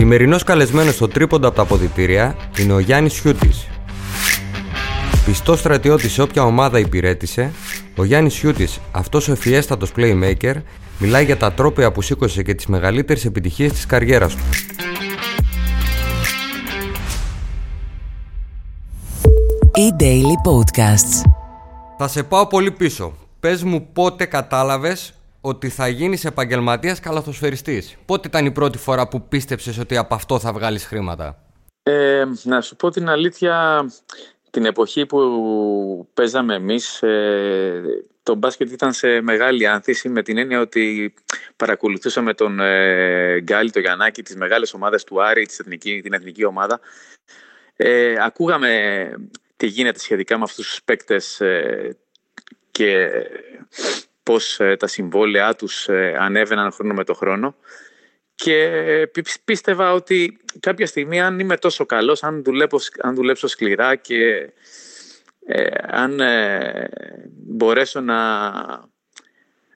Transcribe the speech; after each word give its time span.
Σημερινός 0.00 0.42
καλεσμένος 0.42 0.94
στο 0.94 1.08
τρίποντα 1.08 1.46
από 1.46 1.56
τα 1.56 1.62
αποδητήρια 1.62 2.36
είναι 2.58 2.72
ο 2.72 2.78
Γιάννης 2.78 3.18
Χιούτη. 3.18 3.50
Πιστός 5.24 5.58
στρατιώτης 5.58 6.12
σε 6.12 6.22
όποια 6.22 6.42
ομάδα 6.42 6.78
υπηρέτησε, 6.78 7.52
ο 7.96 8.04
Γιάννης 8.04 8.34
Χιούτη, 8.34 8.68
αυτός 8.92 9.28
ο 9.28 9.32
ευφιέστατο 9.32 9.86
playmaker, 9.96 10.54
μιλάει 10.98 11.24
για 11.24 11.36
τα 11.36 11.52
τρόπια 11.52 11.92
που 11.92 12.02
σήκωσε 12.02 12.42
και 12.42 12.54
τις 12.54 12.66
μεγαλύτερες 12.66 13.24
επιτυχίες 13.24 13.72
της 13.72 13.86
καριέρας 13.86 14.34
του. 14.34 14.42
E-Daily 19.74 20.34
Podcasts. 20.50 21.30
Θα 21.98 22.08
σε 22.08 22.22
πάω 22.22 22.46
πολύ 22.46 22.70
πίσω. 22.70 23.12
Πες 23.40 23.62
μου 23.62 23.88
πότε 23.92 24.24
κατάλαβες 24.24 25.14
ότι 25.40 25.68
θα 25.68 25.88
γίνεις 25.88 26.24
επαγγελματίας 26.24 27.00
καλαθοσφαιριστής. 27.00 27.96
Πότε 28.06 28.28
ήταν 28.28 28.46
η 28.46 28.52
πρώτη 28.52 28.78
φορά 28.78 29.08
που 29.08 29.28
πίστεψες 29.28 29.78
ότι 29.78 29.96
από 29.96 30.14
αυτό 30.14 30.38
θα 30.38 30.52
βγάλεις 30.52 30.84
χρήματα; 30.84 31.44
Ε, 31.82 32.24
να 32.42 32.60
σου 32.60 32.76
πω 32.76 32.90
την 32.90 33.08
αλήθεια, 33.08 33.84
την 34.50 34.64
εποχή 34.64 35.06
που 35.06 36.08
παίζαμε 36.14 36.54
εμείς, 36.54 37.02
ε, 37.02 37.82
το 38.22 38.34
μπάσκετ 38.34 38.70
ήταν 38.70 38.92
σε 38.92 39.20
μεγάλη 39.20 39.66
άνθηση 39.66 40.08
με 40.08 40.22
την 40.22 40.38
έννοια 40.38 40.60
ότι 40.60 41.14
παρακολουθούσαμε 41.56 42.34
τον 42.34 42.60
ε, 42.60 43.40
Γκάλι, 43.40 43.70
τον 43.70 43.82
Γιαννάκη, 43.82 44.22
τις 44.22 44.36
μεγάλες 44.36 44.74
ομάδες 44.74 45.04
του 45.04 45.22
Άρη, 45.22 45.46
της 45.46 45.58
εθνική, 45.58 46.00
την 46.02 46.12
εθνική 46.12 46.44
ομάδα. 46.44 46.80
Ε, 47.76 48.14
ακούγαμε 48.20 49.10
τι 49.56 49.66
γίνεται 49.66 49.98
σχετικά 49.98 50.38
με 50.38 50.44
αυτούς 50.44 50.68
τους 50.68 50.82
παίκτες 50.84 51.40
ε, 51.40 51.96
και 52.70 53.10
πώς 54.22 54.60
ε, 54.60 54.76
τα 54.76 54.86
συμβόλαιά 54.86 55.54
τους 55.54 55.88
ε, 55.88 56.16
ανέβαιναν 56.18 56.72
χρόνο 56.72 56.94
με 56.94 57.04
το 57.04 57.14
χρόνο 57.14 57.56
και 58.34 59.10
πίστευα 59.44 59.92
ότι 59.92 60.38
κάποια 60.60 60.86
στιγμή 60.86 61.20
αν 61.20 61.38
είμαι 61.38 61.56
τόσο 61.56 61.86
καλός, 61.86 62.22
αν, 62.22 62.42
δουλέψω, 62.44 62.78
αν 63.00 63.14
δουλέψω 63.14 63.46
σκληρά 63.46 63.96
και 63.96 64.52
ε, 65.46 65.68
αν 65.86 66.20
μπορέσω 67.32 68.00
να, 68.00 68.52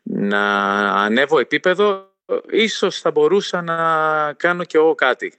να 0.03 0.43
ανέβω 0.93 1.39
επίπεδο, 1.39 2.13
ίσως 2.51 3.01
θα 3.01 3.11
μπορούσα 3.11 3.63
να 3.63 4.33
κάνω 4.33 4.65
και 4.65 4.77
εγώ 4.77 4.95
κάτι. 4.95 5.35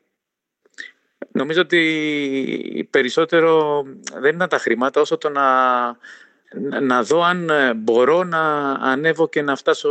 Νομίζω 1.31 1.61
ότι 1.61 2.87
περισσότερο 2.89 3.83
δεν 4.19 4.35
ήταν 4.35 4.49
τα 4.49 4.57
χρήματα 4.57 5.01
όσο 5.01 5.17
το 5.17 5.29
να 5.29 5.43
να 6.81 7.03
δω 7.03 7.23
αν 7.23 7.49
ε, 7.49 7.73
μπορώ 7.73 8.23
να 8.23 8.71
ανέβω 8.71 9.29
και 9.29 9.41
να 9.41 9.55
φτάσω 9.55 9.89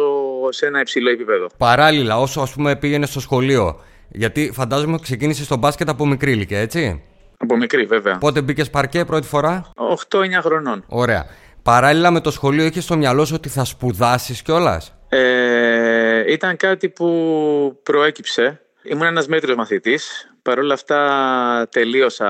σε 0.48 0.66
ένα 0.66 0.80
υψηλό 0.80 1.10
επίπεδο. 1.10 1.46
Παράλληλα, 1.56 2.20
όσο 2.20 2.40
ας 2.40 2.52
πούμε 2.52 2.76
πήγαινες 2.76 3.08
στο 3.08 3.20
σχολείο, 3.20 3.80
γιατί 4.08 4.50
φαντάζομαι 4.54 4.98
ξεκίνησες 5.02 5.44
στο 5.44 5.56
μπάσκετ 5.56 5.88
από 5.88 6.06
μικρή 6.06 6.32
ηλικία, 6.32 6.58
έτσι; 6.58 7.02
Από 7.36 7.56
μικρή, 7.56 7.84
βέβαια. 7.84 8.18
Πότε 8.18 8.42
μπήκες 8.42 8.70
παρκέ 8.70 9.04
πρώτη 9.04 9.26
φορά, 9.26 9.70
8-9 10.08 10.40
χρονών. 10.40 10.84
Ωραία. 10.88 11.26
Παράλληλα 11.62 12.10
με 12.10 12.20
το 12.20 12.30
σχολείο, 12.30 12.64
είχες 12.64 12.84
στο 12.84 12.96
μυαλό 12.96 13.24
σου 13.24 13.34
ότι 13.36 13.48
θα 13.48 13.64
σπουδάσεις 13.64 14.42
κιόλας; 14.42 14.94
Ε, 15.08 16.32
ήταν 16.32 16.56
κάτι 16.56 16.88
που 16.88 17.80
προέκυψε. 17.82 18.60
Ήμουν 18.82 19.06
ένας 19.06 19.26
μέτριος 19.26 19.56
μαθητής. 19.56 20.34
Παρ' 20.42 20.58
όλα 20.58 20.74
αυτά 20.74 21.68
τελείωσα 21.70 22.28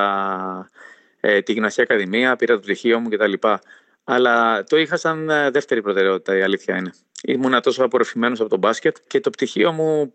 ε, 1.20 1.40
τη 1.40 1.52
Γυμναστική 1.52 1.92
Ακαδημία, 1.92 2.36
πήρα 2.36 2.54
το 2.54 2.60
πτυχίο 2.60 2.98
μου 2.98 3.08
κτλ. 3.08 3.32
Αλλά 4.04 4.64
το 4.64 4.76
είχα 4.76 4.96
σαν 4.96 5.30
ε, 5.30 5.50
δεύτερη 5.50 5.82
προτεραιότητα, 5.82 6.36
η 6.36 6.42
αλήθεια 6.42 6.76
είναι. 6.76 6.92
Ήμουνα 7.22 7.60
τόσο 7.60 7.84
απορροφημένος 7.84 8.40
από 8.40 8.48
τον 8.48 8.58
μπάσκετ 8.58 8.96
και 9.06 9.20
το 9.20 9.30
πτυχίο 9.30 9.72
μου 9.72 10.12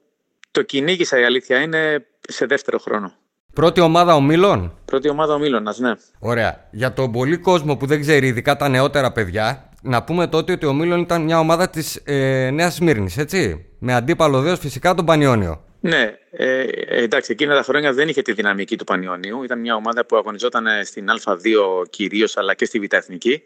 το 0.52 0.62
κυνήγησα, 0.62 1.20
η 1.20 1.24
αλήθεια 1.24 1.62
είναι, 1.62 2.06
σε 2.20 2.46
δεύτερο 2.46 2.78
χρόνο. 2.78 3.14
Πρώτη 3.54 3.80
ομάδα 3.80 4.16
ομίλων; 4.16 4.78
Πρώτη 4.86 5.10
ομάδα 5.10 5.34
ομίλων, 5.34 5.64
ναι. 5.78 5.92
Ωραία. 6.20 6.68
Για 6.72 6.94
τον 6.94 7.12
πολύ 7.12 7.38
κόσμο 7.38 7.78
που 7.78 7.86
δεν 7.86 8.02
ξέρει, 8.02 8.28
ειδικά 8.28 8.56
τα 8.56 8.70
νεότερα 8.70 9.12
παιδιά, 9.12 9.70
να 9.82 10.04
πούμε 10.04 10.28
τότε 10.28 10.52
ότι 10.52 10.66
ο 10.66 10.74
Μήλων 10.74 11.00
ήταν 11.00 11.22
μια 11.22 11.40
ομάδα 11.40 11.70
της 11.70 12.02
ε, 12.04 12.50
Νέας 12.54 12.74
Σμύρνης, 12.74 13.18
έτσι; 13.18 13.66
Με 13.80 13.94
αντίπαλο 13.94 14.42
δέος 14.42 14.60
φυσικά 14.60 14.94
τον 14.94 15.06
Πανιόνιο. 15.06 15.64
Ναι, 15.80 16.14
ε, 16.32 16.64
εντάξει, 16.88 17.32
εκείνα 17.32 17.56
τα 17.56 17.64
χρόνια 17.64 17.94
δεν 17.94 18.08
είχε 18.08 18.22
τη 18.22 18.34
δυναμική 18.34 18.78
του 18.78 18.84
Πανιόνιου. 18.84 19.44
Ήταν 19.44 19.60
μια 19.60 19.76
ομάδα 19.76 20.06
που 20.06 20.16
αγωνιζόταν 20.18 20.66
στην 20.86 21.06
Α2 21.10 21.90
κυρίως, 21.90 22.38
αλλά 22.38 22.54
και 22.54 22.66
στη 22.66 22.80
Β' 22.80 22.94
Εθνική. 22.94 23.44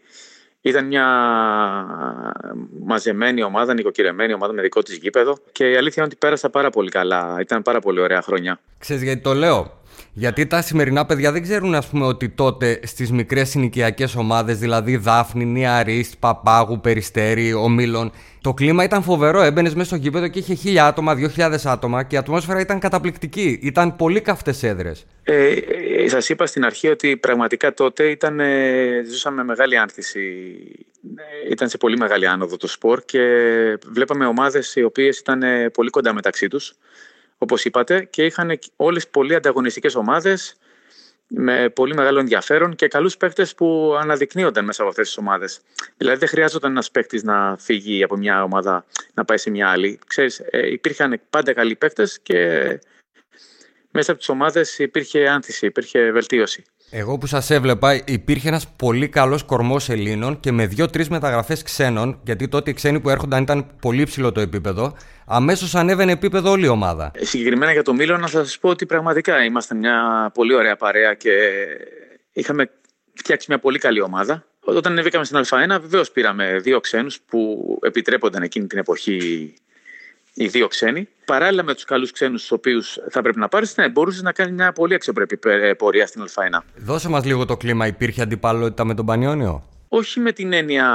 Ήταν 0.66 0.86
μια 0.86 1.06
μαζεμένη 2.84 3.42
ομάδα, 3.42 3.74
νοικοκυρεμένη 3.74 4.32
ομάδα 4.32 4.52
με 4.52 4.62
δικό 4.62 4.82
της 4.82 4.96
γήπεδο 4.96 5.36
και 5.52 5.70
η 5.70 5.76
αλήθεια 5.76 6.02
είναι 6.02 6.04
ότι 6.04 6.16
πέρασα 6.16 6.50
πάρα 6.50 6.70
πολύ 6.70 6.90
καλά. 6.90 7.36
Ήταν 7.40 7.62
πάρα 7.62 7.80
πολύ 7.80 8.00
ωραία 8.00 8.22
χρόνια. 8.22 8.60
Ξέρεις 8.78 9.02
γιατί 9.02 9.20
το 9.20 9.34
λέω; 9.34 9.80
Γιατί 10.12 10.46
τα 10.46 10.62
σημερινά 10.62 11.06
παιδιά 11.06 11.32
δεν 11.32 11.42
ξέρουν 11.42 11.74
ας 11.74 11.86
πούμε 11.86 12.04
ότι 12.04 12.28
τότε 12.28 12.80
στις 12.82 13.12
μικρές 13.12 13.48
συνοικιακές 13.48 14.14
ομάδες, 14.14 14.58
δηλαδή 14.58 14.96
Δάφνη, 14.96 15.44
Νιαρίστ, 15.44 16.14
Παπάγου, 16.18 16.80
Περιστέρη, 16.80 17.52
Ομίλων, 17.52 18.12
το 18.40 18.54
κλίμα 18.54 18.84
ήταν 18.84 19.02
φοβερό. 19.02 19.42
Έμπαινες 19.42 19.74
μέσα 19.74 19.86
στο 19.86 19.96
γήπεδο 19.96 20.28
και 20.28 20.38
είχε 20.38 20.54
χίλια 20.54 20.86
άτομα, 20.86 21.14
δύο 21.14 21.28
χιλιάδες 21.28 21.66
άτομα 21.66 22.02
και 22.02 22.14
η 22.14 22.18
ατμόσφαιρα 22.18 22.60
ήταν 22.60 22.78
καταπληκτική. 22.78 23.58
Ήταν 23.62 23.96
πολύ 23.96 24.20
καυτές 24.20 24.62
έδρες. 24.62 25.06
Ε, 25.22 25.46
ε, 25.46 26.08
Σας 26.08 26.28
είπα 26.28 26.46
στην 26.46 26.64
αρχή 26.64 26.88
ότι 26.88 27.16
πραγματικά 27.16 27.74
τότε 27.74 28.04
ήταν, 28.04 28.40
ε, 28.40 29.02
ζούσαμε 29.10 29.44
μεγάλη 29.44 29.76
άνθηση. 29.76 30.20
Ε, 31.16 31.50
ήταν 31.50 31.68
σε 31.68 31.78
πολύ 31.78 31.96
μεγάλη 31.96 32.26
άνοδο 32.26 32.56
το 32.56 32.66
σπορ 32.66 33.02
και 33.04 33.20
βλέπαμε 33.92 34.26
ομάδες 34.26 34.74
οι 34.74 34.82
οποίες 34.82 35.18
ήταν 35.18 35.42
πολύ 35.72 35.90
κοντά 35.90 36.14
μεταξύ 36.14 36.48
τους, 36.48 36.74
όπως 37.44 37.64
είπατε, 37.64 38.04
και 38.04 38.24
είχαν 38.24 38.58
όλες 38.76 39.08
πολύ 39.08 39.34
ανταγωνιστικές 39.34 39.94
ομάδες 39.94 40.56
με 41.26 41.68
πολύ 41.68 41.94
μεγάλο 41.94 42.18
ενδιαφέρον 42.18 42.74
και 42.74 42.88
καλούς 42.88 43.16
παίκτες 43.16 43.54
που 43.54 43.96
αναδεικνύονταν 44.00 44.64
μέσα 44.64 44.80
από 44.80 44.90
αυτές 44.90 45.06
τις 45.06 45.16
ομάδες. 45.16 45.60
Δηλαδή, 45.96 46.18
δεν 46.18 46.28
χρειάζονταν 46.28 46.70
ένας 46.70 46.90
παίκτης 46.90 47.22
να 47.22 47.56
φύγει 47.58 48.02
από 48.02 48.16
μια 48.16 48.42
ομάδα 48.42 48.84
να 49.14 49.24
πάει 49.24 49.38
σε 49.38 49.50
μια 49.50 49.70
άλλη. 49.70 49.98
Ξέρεις, 50.06 50.38
ε, 50.50 50.70
υπήρχαν 50.72 51.20
πάντα 51.30 51.52
καλοί 51.52 51.76
παίκτες 51.76 52.20
και 52.20 52.38
μέσα 53.90 54.10
από 54.10 54.20
τις 54.20 54.28
ομάδες 54.28 54.78
υπήρχε 54.78 55.28
άνθηση, 55.28 55.66
υπήρχε 55.66 56.10
βελτίωση. 56.10 56.64
Εγώ 56.96 57.18
που 57.18 57.26
σας 57.26 57.50
έβλεπα, 57.50 58.02
υπήρχε 58.06 58.48
ένας 58.48 58.68
πολύ 58.76 59.08
καλός 59.08 59.42
κορμός 59.42 59.88
Ελλήνων 59.88 60.40
και 60.40 60.52
με 60.52 60.66
δύο-τρεις 60.66 61.08
μεταγραφές 61.08 61.62
ξένων, 61.62 62.20
γιατί 62.24 62.48
τότε 62.48 62.70
οι 62.70 62.74
ξένοι 62.74 63.00
που 63.00 63.10
έρχονταν 63.10 63.42
ήταν 63.42 63.66
πολύ 63.80 64.04
ψηλό 64.04 64.32
το 64.32 64.40
επίπεδο. 64.40 64.96
Αμέσως 65.26 65.74
ανέβαινε 65.74 66.12
επίπεδο 66.12 66.50
όλη 66.50 66.64
η 66.64 66.68
ομάδα. 66.68 67.10
Συγκεκριμένα 67.18 67.72
για 67.72 67.82
το 67.82 67.94
Μήλο, 67.94 68.16
να 68.16 68.26
σας 68.26 68.58
πω 68.58 68.68
ότι 68.68 68.86
πραγματικά 68.86 69.44
είμαστε 69.44 69.74
μια 69.74 70.30
πολύ 70.34 70.54
ωραία 70.54 70.76
παρέα 70.76 71.14
και 71.14 71.30
είχαμε 72.32 72.70
φτιάξει 73.14 73.46
μια 73.48 73.58
πολύ 73.58 73.78
καλή 73.78 74.00
ομάδα. 74.00 74.44
Όταν 74.60 74.92
ανεβήκαμε 74.92 75.24
στην 75.24 75.38
Α1, 75.44 75.80
βεβαίως 75.80 76.10
πήραμε 76.10 76.58
δύο 76.58 76.80
ξένους 76.80 77.20
που 77.20 77.78
επιτρέπονταν 77.82 78.42
εκείνη 78.42 78.66
την 78.66 78.78
εποχή 78.78 79.54
οι 80.34 80.46
δύο 80.46 80.68
ξένοι. 80.68 81.08
Παράλληλα 81.24 81.62
με 81.62 81.74
τους 81.74 81.84
καλούς 81.84 82.10
ξένους, 82.10 82.40
τους 82.40 82.50
οποίους 82.50 82.98
θα 83.10 83.22
πρέπει 83.22 83.38
να 83.38 83.48
πάρεις, 83.48 83.76
ναι, 83.76 83.88
μπορούσες 83.88 84.22
να 84.22 84.32
κάνει 84.32 84.52
μια 84.52 84.72
πολύ 84.72 84.94
αξιοπρεπή 84.94 85.38
πορεία 85.76 86.06
στην 86.06 86.24
Α1. 86.24 86.58
Δώσε 86.76 87.08
μας 87.08 87.24
λίγο 87.24 87.44
το 87.44 87.56
κλίμα. 87.56 87.86
Υπήρχε 87.86 88.22
αντιπαλότητα 88.22 88.84
με 88.84 88.94
τον 88.94 89.06
Πανιόνιο; 89.06 89.68
Όχι 89.88 90.20
με 90.20 90.32
την 90.32 90.52
έννοια. 90.52 90.86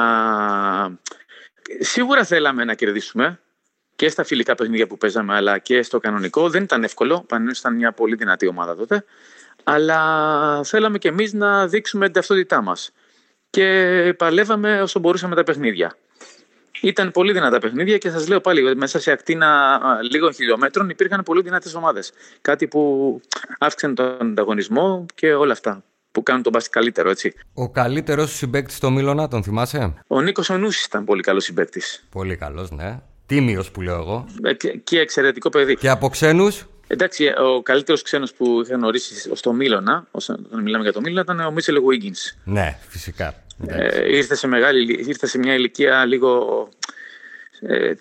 Σίγουρα 1.79 2.23
θέλαμε 2.23 2.63
να 2.63 2.73
κερδίσουμε 2.73 3.39
και 3.95 4.09
στα 4.09 4.23
φιλικά 4.23 4.55
παιχνίδια 4.55 4.87
που 4.87 4.97
παίζαμε, 4.97 5.35
αλλά 5.35 5.57
και 5.57 5.81
στο 5.81 5.99
κανονικό. 5.99 6.49
Δεν 6.49 6.63
ήταν 6.63 6.83
εύκολο. 6.83 7.15
Ο 7.15 7.23
Πανιόνιος 7.23 7.59
ήταν 7.59 7.75
μια 7.75 7.91
πολύ 7.91 8.15
δυνατή 8.15 8.47
ομάδα 8.47 8.75
τότε. 8.75 9.05
Αλλά 9.63 10.63
θέλαμε 10.63 10.97
κι 10.97 11.07
εμείς 11.07 11.33
να 11.33 11.67
δείξουμε 11.67 12.05
την 12.05 12.13
ταυτότητά 12.13 12.61
μας. 12.61 12.91
Και 13.49 14.13
παλεύαμε 14.17 14.81
όσο 14.81 14.99
μπορούσαμε 14.99 15.35
τα 15.35 15.43
παιχνίδια. 15.43 15.95
Ήταν 16.81 17.11
πολύ 17.11 17.31
δυνατά 17.31 17.59
παιχνίδια 17.59 17.97
και 17.97 18.09
σας 18.09 18.27
λέω 18.27 18.41
πάλι, 18.41 18.75
μέσα 18.75 18.99
σε 18.99 19.11
ακτίνα 19.11 19.79
λίγων 20.11 20.33
χιλιόμετρων 20.33 20.89
υπήρχαν 20.89 21.23
πολύ 21.23 21.41
δυνατές 21.41 21.75
ομάδες. 21.75 22.11
Κάτι 22.41 22.67
που 22.67 23.21
αύξανε 23.59 23.93
τον 23.93 24.17
ανταγωνισμό 24.21 25.05
και 25.15 25.33
όλα 25.33 25.51
αυτά 25.51 25.83
που 26.11 26.23
κάνουν 26.23 26.43
τον 26.43 26.51
μπάσκετ 26.51 26.73
καλύτερο, 26.73 27.09
έτσι. 27.09 27.33
Ο 27.53 27.69
καλύτερος 27.69 28.35
συμπέκτη 28.35 28.73
στο 28.73 28.91
Μίλωνα, 28.91 29.27
τον 29.27 29.43
θυμάσαι; 29.43 29.93
Ο 30.07 30.21
Νίκος 30.21 30.49
Ονούση 30.49 30.83
ήταν 30.87 31.05
πολύ 31.05 31.21
καλός 31.21 31.43
συμπέκτη. 31.43 31.81
Πολύ 32.09 32.35
καλός, 32.35 32.71
ναι. 32.71 32.99
Τίμιος 33.25 33.71
που 33.71 33.81
λέω 33.81 33.95
εγώ. 33.95 34.25
Ε, 34.43 34.53
και, 34.83 34.99
εξαιρετικό 34.99 35.49
παιδί. 35.49 35.75
Και 35.75 35.89
από 35.89 36.09
ξένους; 36.09 36.65
Εντάξει, 36.87 37.27
ο 37.27 37.61
καλύτερος 37.61 38.01
ξένος 38.01 38.33
που 38.33 38.61
είχα 38.65 38.75
γνωρίσει 38.75 39.35
στο 39.35 39.53
Μίλωνα, 39.53 40.07
όταν 40.11 40.47
μιλάμε 40.63 40.83
για 40.83 40.93
το 40.93 41.01
Μίλωνα, 41.01 41.21
ήταν 41.21 41.39
ο 41.39 41.51
Μίτσελ 41.51 41.77
Γουίγκινς. 41.77 42.37
Ναι, 42.43 42.77
φυσικά. 42.87 43.43
Ε, 43.67 44.15
ήρθε, 44.15 44.35
σε 44.35 44.47
μεγάλη, 44.47 44.93
ήρθε 45.07 45.27
σε 45.27 45.37
μια 45.37 45.53
ηλικία 45.53 46.05
λίγο 46.05 46.69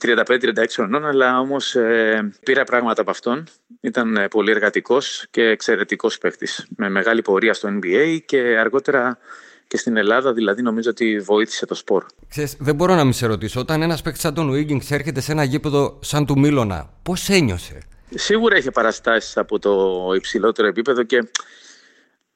35-36 0.03 0.57
ε, 0.57 0.67
χρονών, 0.73 1.07
αλλά 1.07 1.41
όμως 1.41 1.75
ε, 1.75 2.31
πήρα 2.45 2.65
πράγματα 2.65 3.01
από 3.01 3.11
αυτόν. 3.11 3.45
Ήταν 3.81 4.17
ε, 4.17 4.29
πολύ 4.29 4.51
εργατικός 4.51 5.27
και 5.31 5.43
εξαιρετικός 5.43 6.19
παίχτης, 6.19 6.67
με 6.77 6.89
μεγάλη 6.89 7.23
πορεία 7.23 7.55
στο 7.55 7.69
NBA 7.69 8.19
και 8.27 8.39
αργότερα 8.39 9.19
και 9.67 9.77
στην 9.77 9.97
Ελλάδα, 9.97 10.33
δηλαδή 10.33 10.63
νομίζω 10.63 10.91
ότι 10.91 11.19
βοήθησε 11.19 11.67
το 11.67 11.75
σπορ. 11.75 12.05
Ξέρεις, 12.29 12.57
δεν 12.59 12.75
μπορώ 12.75 12.95
να 12.95 13.05
μην 13.05 13.13
σε 13.13 13.27
ρωτήσω, 13.27 13.61
όταν 13.61 13.83
ένας 13.83 14.03
παίχτης 14.03 14.23
σαν 14.23 14.35
τον 14.35 14.53
Wiggins 14.53 14.91
έρχεται 14.91 15.21
σε 15.21 15.33
ένα 15.33 15.45
γήπεδο 15.45 15.99
σαν 16.03 16.27
του 16.27 16.39
Μίλωνα, 16.39 16.91
πώς 17.03 17.29
ένιωσε; 17.29 17.79
Σίγουρα 18.15 18.57
είχε 18.57 18.71
παραστάσεις 18.71 19.37
από 19.37 19.59
το 19.59 20.05
υψηλότερο 20.15 20.69
επίπεδο 20.69 21.03
και... 21.03 21.29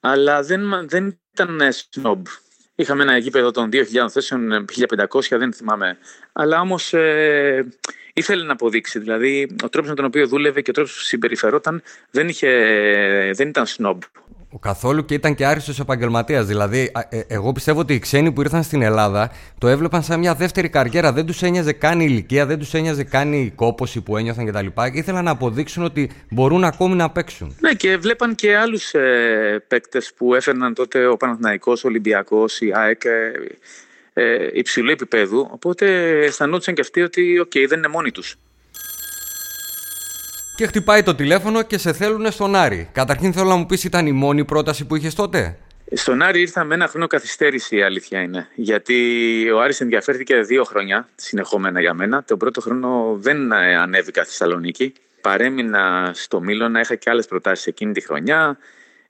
αλλά 0.01 0.43
δεν, 0.43 0.89
δεν 0.89 1.19
ήταν 1.33 1.61
σνόμπ. 1.73 2.27
Είχαμε 2.83 3.03
ένα 3.03 3.17
γήπεδο 3.17 3.51
των 3.51 3.69
2.000 3.73 3.83
θέσεων, 4.11 4.65
1.500, 5.09 5.39
δεν 5.39 5.53
θυμάμαι. 5.53 5.99
Αλλά 6.33 6.61
όμως 6.61 6.93
ε, 6.93 7.67
ήθελε 8.13 8.45
να 8.45 8.53
αποδείξει. 8.53 8.99
Δηλαδή, 8.99 9.57
ο 9.65 9.69
τρόπος 9.69 9.91
με 9.91 9.97
τον 9.97 10.05
οποίο 10.05 10.27
δούλευε 10.27 10.61
και 10.61 10.71
ο 10.71 10.73
τρόπος 10.73 10.93
που 10.93 11.01
συμπεριφερόταν 11.01 11.83
δεν, 12.11 12.29
είχε, 12.29 12.51
δεν 13.35 13.49
ήταν 13.49 13.67
σνόμπ. 13.67 14.03
Ο 14.55 14.59
καθόλου 14.59 15.05
και 15.05 15.15
ήταν 15.15 15.35
και 15.35 15.47
άριστος 15.47 15.81
επαγγελματίας. 15.81 16.47
Δηλαδή, 16.47 16.93
ε, 17.09 17.21
εγώ 17.27 17.53
πιστεύω 17.53 17.81
ότι 17.81 17.95
οι 17.95 17.99
ξένοι 17.99 18.33
που 18.33 18.41
ήρθαν 18.41 18.63
στην 18.63 18.83
Ελλάδα 18.83 19.31
το 19.59 19.69
έβλεπαν 19.69 20.03
σαν 20.03 20.19
μια 20.19 20.35
δεύτερη 20.35 20.69
καριέρα. 20.69 21.13
Δεν 21.13 21.27
τους 21.27 21.43
ένοιαζε 21.43 21.73
καν 21.73 22.01
η 22.01 22.07
ηλικία, 22.09 22.47
δεν 22.47 22.59
τους 22.59 22.75
ένοιαζε 22.75 23.05
καν 23.05 23.33
η 23.33 23.53
κόποση 23.55 24.01
που 24.01 24.17
ένιωθαν 24.17 24.47
κτλ. 24.47 24.67
Ήθελαν 24.93 25.25
να 25.25 25.31
αποδείξουν 25.31 25.85
ότι 25.85 26.11
μπορούν 26.31 26.65
ακόμη 26.65 26.95
να 26.95 27.11
παίξουν. 27.11 27.57
Ναι, 27.61 27.73
και 27.73 27.97
βλέπαν 27.97 28.35
και 28.35 28.57
άλλους 28.57 28.95
ε, 28.95 29.65
παίκτες 29.69 30.13
που 30.17 30.35
έφερναν 30.35 30.75
τότε 30.75 31.07
ο 31.07 31.17
Παναθηναϊκός, 31.17 31.85
ο 31.85 31.89
Ολυμπιακός, 31.89 32.61
η 32.61 32.73
ΑΕΚ. 32.75 33.05
Ε, 33.05 33.33
ε, 34.15 34.49
υψηλού 34.53 34.91
επίπεδου. 34.91 35.49
Οπότε 35.51 35.87
αισθανόντουσαν 36.25 36.75
και 36.75 36.81
αυτοί 36.81 37.03
ότι, 37.03 37.39
οκ, 37.39 37.53
δεν 37.69 37.79
είναι 37.79 37.89
μόνοι 37.89 38.11
τους 38.11 38.37
και 40.57 40.67
χτυπάει 40.67 41.03
το 41.03 41.15
τηλέφωνο 41.15 41.63
και 41.63 41.79
σε 41.79 41.93
θέλουν 41.93 42.31
στον 42.31 42.55
Άρη. 42.55 42.89
Καταρχήν 42.93 43.33
θέλω 43.33 43.49
να 43.49 43.57
μου 43.57 43.67
πεις, 43.67 43.85
ήταν 43.85 44.07
η 44.07 44.13
μόνη 44.13 44.45
πρόταση 44.45 44.87
που 44.87 44.97
είχες 44.97 45.15
τότε; 45.15 45.59
Στον 45.93 46.23
Άρη 46.23 46.41
ήρθα 46.41 46.65
με 46.65 46.75
ένα 46.75 46.87
χρόνο 46.87 47.07
καθυστέρηση, 47.07 47.77
η 47.77 47.83
αλήθεια 47.83 48.21
είναι. 48.21 48.49
Γιατί 48.55 49.51
ο 49.51 49.61
Άρης 49.61 49.81
ενδιαφέρθηκε 49.81 50.41
δύο 50.41 50.65
χρόνια 50.65 51.09
συνεχόμενα 51.15 51.81
για 51.81 51.95
μένα. 51.95 52.25
Τον 52.25 52.39
πρώτο 52.39 52.61
χρόνο 52.61 53.17
δεν 53.19 53.53
ανέβηκα 53.53 54.23
στη 54.23 54.31
Θεσσαλονίκη. 54.31 54.93
Παρέμεινα 55.21 56.11
στο 56.15 56.41
να 56.71 56.81
είχα 56.81 56.95
και 56.95 57.11
άλλες 57.11 57.27
προτάσεις 57.27 57.67
εκείνη 57.67 57.93
τη 57.93 58.01
χρονιά. 58.01 58.59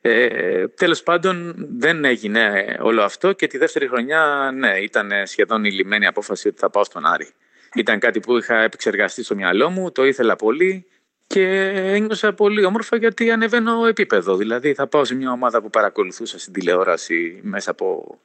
Ε, 0.00 0.68
τέλος 0.68 1.02
πάντων 1.02 1.54
δεν 1.78 2.04
έγινε 2.04 2.76
όλο 2.80 3.02
αυτό 3.02 3.32
και 3.32 3.46
τη 3.46 3.58
δεύτερη 3.58 3.88
χρονιά 3.88 4.50
ναι, 4.54 4.78
ήταν 4.78 5.10
σχεδόν 5.24 5.64
ειλημμένη 5.64 6.06
απόφαση 6.06 6.48
ότι 6.48 6.58
θα 6.58 6.70
πάω 6.70 6.84
στον 6.84 7.06
Άρη. 7.06 7.28
Ήταν 7.74 7.98
κάτι 7.98 8.20
που 8.20 8.36
είχα 8.36 8.62
επεξεργαστεί 8.62 9.24
στο 9.24 9.34
μυαλό 9.34 9.70
μου, 9.70 9.92
το 9.92 10.04
ήθελα 10.04 10.36
πολύ 10.36 10.86
και 11.32 11.72
ένιωσα 11.74 12.32
πολύ 12.32 12.64
όμορφα 12.64 12.96
γιατί 12.96 13.30
ανεβαίνω 13.30 13.86
επίπεδο. 13.86 14.36
Δηλαδή 14.36 14.74
θα 14.74 14.86
πάω 14.86 15.04
σε 15.04 15.14
μια 15.14 15.32
ομάδα 15.32 15.62
που 15.62 15.70
παρακολουθούσα 15.70 16.38
στην 16.38 16.52
τηλεόραση 16.52 17.40
μέσα 17.42 17.70
από 17.70 18.18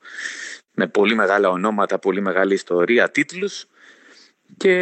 με 0.73 0.87
πολύ 0.87 1.15
μεγάλα 1.15 1.49
ονόματα, 1.49 1.99
πολύ 1.99 2.21
μεγάλη 2.21 2.53
ιστορία, 2.53 3.09
τίτλους 3.09 3.65
και 4.57 4.73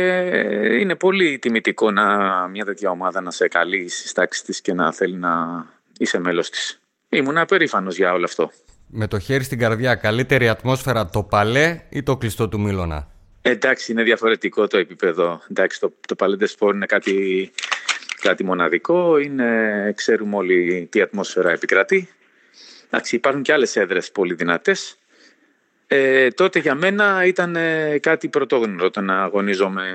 είναι 0.80 0.96
πολύ 0.96 1.40
τιμητικό 1.40 1.92
να 1.92 2.08
μια 2.48 2.66
τέτοια 2.66 2.90
ομάδα 2.90 3.22
να 3.22 3.32
σε 3.32 3.48
καλεί 3.48 3.90
στις 3.90 4.12
τάξεις 4.12 4.44
της 4.44 4.62
και 4.62 4.74
να 4.74 4.94
θέλει 4.94 5.16
να 5.16 5.66
είσαι 5.98 6.20
μέλος 6.20 6.50
της. 6.50 6.82
Ήμουν 7.10 7.38
απερίφανος 7.38 7.96
για 7.96 8.14
όλο 8.14 8.26
αυτό. 8.26 8.52
Με 8.88 9.08
το 9.08 9.20
χέρι 9.20 9.44
στην 9.44 9.60
καρδιά, 9.60 9.96
καλύτερη 9.96 10.50
ατμόσφαιρα 10.50 11.06
το 11.06 11.24
παλέ 11.24 11.82
ή 11.90 12.04
το 12.04 12.18
κλειστό 12.18 12.50
του 12.50 12.60
Μίλωνα. 12.60 13.08
Εντάξει, 13.42 13.92
είναι 13.92 14.04
διαφορετικό 14.04 14.68
το 14.68 14.78
επίπεδο. 14.78 15.42
Εντάξει, 15.50 15.80
το, 15.80 15.94
το 16.08 16.16
παλέντε 16.16 16.46
σπορ 16.46 16.76
είναι 16.76 16.86
κάτι 16.86 17.52
κάτι 18.28 18.44
μοναδικό. 18.44 19.18
Είναι, 19.18 19.94
ξέρουμε 19.96 20.36
όλοι 20.36 20.88
τι 20.92 21.02
ατμόσφαιρα 21.02 21.52
επικρατεί. 21.52 22.10
Εντάξει, 22.86 23.16
υπάρχουν 23.16 23.42
και 23.42 23.54
άλλες 23.54 23.76
έδρες 23.76 24.12
πολύ 24.12 24.34
δυνατές. 24.34 24.98
Ε, 25.88 26.28
τότε 26.30 26.60
για 26.60 26.76
μένα 26.76 27.26
ήταν 27.26 27.56
ε, 27.56 27.98
κάτι 28.00 28.28
πρωτόγνωρο 28.28 28.90
το 28.90 29.02
να 29.02 29.24
αγωνίζομαι 29.24 29.86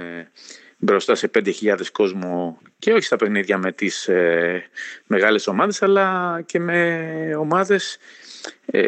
μπροστά 0.77 1.15
σε 1.15 1.31
5.000 1.35 1.51
κόσμο 1.93 2.59
και 2.79 2.93
όχι 2.93 3.05
στα 3.05 3.17
παιχνίδια 3.17 3.59
με 3.59 3.73
τις 3.73 4.09
ε, 4.09 4.69
μεγάλες 5.07 5.47
ομάδες 5.47 5.83
αλλά 5.83 6.41
και 6.47 6.59
με 6.59 7.35
ομάδες 7.39 7.99
ε, 8.77 8.83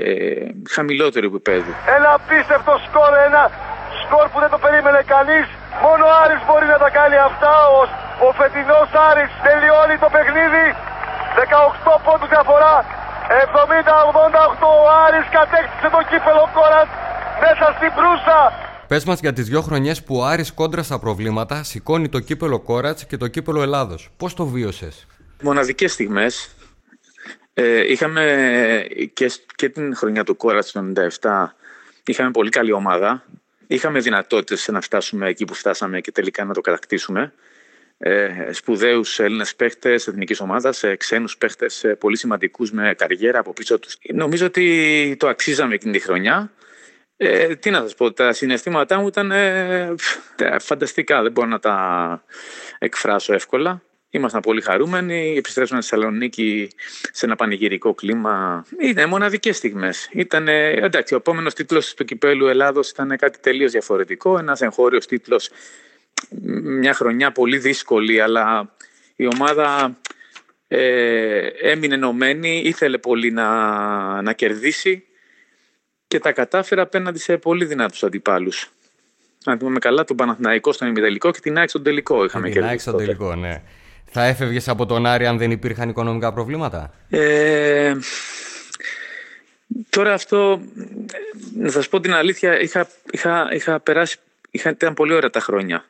χαμηλότερου 0.75 1.27
επίπεδου. 1.33 1.73
Ένα 1.97 2.09
απίστευτο 2.19 2.73
σκορ, 2.87 3.13
ένα 3.29 3.43
σκορ 4.03 4.25
που 4.33 4.39
δεν 4.43 4.51
το 4.55 4.59
περίμενε 4.65 5.01
κανείς. 5.15 5.47
Μόνο 5.85 6.03
ο 6.11 6.13
Άρης 6.23 6.43
μπορεί 6.47 6.67
να 6.75 6.79
τα 6.85 6.91
κάνει 6.99 7.17
αυτά. 7.31 7.55
Ο, 7.79 7.81
ο 8.27 8.29
φετινός 8.39 8.89
Άρης 9.09 9.31
τελειώνει 9.47 9.97
το 10.05 10.09
παιχνίδι. 10.15 10.67
18 11.93 12.05
πόντους 12.05 12.31
διαφορά. 12.35 12.77
70-88 13.33 14.85
ο 14.85 14.87
Άρης 15.05 15.27
κατέκτησε 15.37 15.89
το 15.97 16.01
κύπελο 16.11 16.45
Κόρας 16.57 16.89
μέσα 17.45 17.67
στην 17.77 17.91
Προύσα. 17.99 18.41
Πες 18.93 19.05
μας 19.05 19.21
για 19.21 19.33
τις 19.33 19.47
δυο 19.49 19.61
χρονιές 19.61 20.03
που 20.03 20.17
ο 20.17 20.25
Άρης 20.25 20.53
κόντρα 20.53 20.83
στα 20.83 20.99
προβλήματα 20.99 21.63
σηκώνει 21.63 22.09
το 22.09 22.21
κύπελο 22.21 22.61
Κόρατς 22.61 23.05
και 23.05 23.17
το 23.17 23.27
κύπελο 23.29 23.63
Ελλάδος. 23.63 24.11
Πώς 24.17 24.35
το 24.35 24.45
βίωσες; 24.47 25.07
Μοναδικές 25.43 25.93
στιγμές. 25.93 26.55
Ε, 27.55 27.91
είχαμε 27.91 28.87
και, 29.13 29.31
και 29.55 29.69
την 29.69 29.97
χρονιά 29.97 30.25
του 30.25 30.37
Κόρατς 30.37 30.73
το 30.73 30.93
97 31.21 31.45
είχαμε 32.05 32.31
πολύ 32.31 32.51
καλή 32.51 32.73
ομάδα 32.73 33.25
Είχαμε 33.73 34.01
δυνατότητες 34.01 34.69
να 34.69 34.81
φτάσουμε 34.81 35.29
εκεί 35.29 35.45
που 35.45 35.55
φτάσαμε 35.55 36.01
και 36.01 36.13
τελικά 36.13 36.45
να 36.45 36.55
το 36.55 36.61
κατακτήσουμε. 36.61 37.33
Ε, 37.99 38.53
Σπουδαίους 38.53 39.19
Έλληνες 39.19 39.55
παίχτες 39.55 40.07
εθνικής 40.07 40.41
ομάδας, 40.41 40.83
ε, 40.83 40.97
ξένους 40.97 41.37
παίχτες 41.37 41.85
ε, 41.85 41.95
πολύ 41.95 42.17
σημαντικούς 42.17 42.73
με 42.73 42.95
καριέρα 42.99 43.39
από 43.39 43.53
πίσω 43.53 43.79
τους. 43.79 43.99
Νομίζω 44.15 44.47
ότι 44.47 45.17
το 45.19 45.29
αξίζαμε 45.29 45.75
εκείνη 45.75 45.93
τη 45.93 45.99
χρονιά. 45.99 46.53
Ε, 47.17 47.57
τι 47.57 47.71
να 47.71 47.81
σας 47.81 47.95
πω, 47.95 48.13
τα 48.13 48.33
συναισθήματά 48.33 48.99
μου 48.99 49.07
ήταν 49.07 49.31
ε, 49.31 49.95
φανταστικά. 50.59 51.23
Δεν 51.23 51.33
μπορώ 51.33 51.49
να 51.49 51.59
τα 51.59 52.25
εκφράσω 52.79 53.35
εύκολα. 53.35 53.83
Ήμασταν 54.15 54.41
πολύ 54.41 54.61
χαρούμενοι, 54.61 55.35
επιστρέψαμε 55.37 55.83
στη 55.83 55.91
Θεσσαλονίκη 55.91 56.69
σε 57.13 57.27
ένα 57.27 57.37
πανηγυρικό 57.37 57.95
κλίμα. 57.95 58.65
Είναι 58.81 59.07
μοναδικές 59.07 59.57
στιγμές. 59.57 60.09
Ήταν, 60.13 60.49
εντάξει, 60.49 61.15
ο 61.15 61.17
επόμενος 61.17 61.55
τίτλος 61.55 61.95
του 61.95 62.05
κυπέλου 62.05 62.47
Ελλάδος 62.47 62.91
ήταν 62.91 63.17
κάτι 63.17 63.39
τελείως 63.39 63.71
διαφορετικό. 63.73 64.39
Ένας 64.39 64.61
εγχώριος 64.61 65.07
τίτλος, 65.07 65.51
μια 66.63 66.95
χρονιά 66.95 67.33
πολύ 67.33 67.59
δύσκολη, 67.59 68.21
αλλά 68.21 68.75
η 69.17 69.27
ομάδα 69.27 69.97
ε, 70.69 71.47
έμεινε 71.47 71.95
ενωμένη, 71.95 72.63
ήθελε 72.65 72.99
πολύ 72.99 73.31
να, 73.31 74.23
να 74.23 74.33
κερδίσει 74.33 75.05
και 76.07 76.19
τα 76.19 76.33
κατάφερα 76.33 76.83
απέναντι 76.83 77.19
σε 77.19 77.37
πολύ 77.37 77.65
δυνατούς 77.65 78.03
αντιπάλους. 78.03 78.71
Αν 79.45 79.59
θυμάμαι 79.59 79.79
καλά, 79.79 80.05
τον 80.05 80.17
Παναθηναϊκό 80.17 80.73
στον 80.73 80.89
ημιτελικό 80.89 81.31
και 81.31 81.41
την 81.41 81.59
ΑΕΚ 81.59 81.69
στον 81.69 81.83
τελικό 81.83 82.25
είχαμε 82.25 82.51
κερδίσει. 82.51 82.61
Την 82.61 82.71
ΑΕΚ 82.71 82.81
στον 82.81 82.97
τελικό, 82.97 83.35
ναι. 83.35 83.63
Θα 84.15 84.25
έφευγες 84.25 84.69
από 84.69 84.87
τον 84.87 85.07
Άρη 85.07 85.27
αν 85.27 85.39
δεν 85.39 85.51
υπήρχαν 85.51 85.89
οικονομικά 85.89 86.33
προβλήματα; 86.33 86.95
Ε, 87.11 87.95
τώρα 89.91 90.13
αυτό, 90.13 90.61
να 91.59 91.71
σας 91.71 91.89
πω 91.89 92.01
την 92.01 92.15
αλήθεια, 92.15 92.61
είχα, 92.61 92.89
είχα, 93.11 93.49
είχα 93.53 93.81
περάσει, 93.81 94.17
είχα, 94.51 94.71
ήταν 94.71 94.95
πολύ 94.95 95.15
ωραία 95.15 95.31
τα 95.31 95.41
χρόνια 95.41 95.85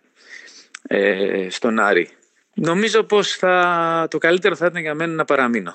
ε, 0.86 1.46
στον 1.50 1.78
Άρη. 1.78 2.08
Νομίζω 2.54 3.02
πως 3.02 3.36
θα, 3.36 4.06
το 4.10 4.18
καλύτερο 4.18 4.56
θα 4.56 4.66
ήταν 4.66 4.82
για 4.82 4.94
μένα 4.94 5.12
να 5.12 5.24
παραμείνω. 5.24 5.74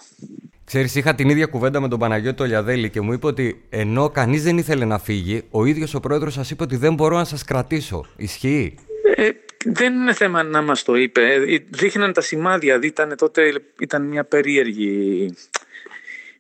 Ξέρεις, 0.66 0.96
είχα 0.96 1.16
την 1.16 1.30
ίδια 1.30 1.46
κουβέντα 1.46 1.80
με 1.80 1.88
τον 1.88 2.00
Παναγιώτο 2.00 2.44
Λιαδέλη 2.46 2.90
και 2.90 3.02
μου 3.02 3.14
είπε 3.14 3.28
ότι 3.28 3.66
ενώ 3.70 4.10
κανείς 4.10 4.44
δεν 4.44 4.58
ήθελε 4.58 4.86
να 4.86 5.00
φύγει, 5.00 5.44
ο 5.52 5.66
ίδιος 5.66 5.94
ο 5.94 6.00
πρόεδρος 6.00 6.34
σας 6.34 6.52
είπε 6.52 6.64
ότι 6.64 6.76
δεν 6.76 6.94
μπορώ 6.94 7.18
να 7.18 7.24
σας 7.24 7.44
κρατήσω. 7.44 8.06
Ισχύει; 8.18 8.76
Ε, 9.16 9.30
δεν 9.70 9.94
είναι 9.94 10.14
θέμα 10.14 10.44
να 10.44 10.62
μας 10.62 10.84
το 10.84 10.96
είπε. 10.96 11.34
Ε, 11.34 11.58
δείχναν 11.70 12.14
τα 12.14 12.22
σημάδια. 12.22 12.80
Ήταν, 12.82 13.16
τότε 13.18 13.62
ήταν 13.80 14.02
μια 14.02 14.24
περίεργη 14.24 15.30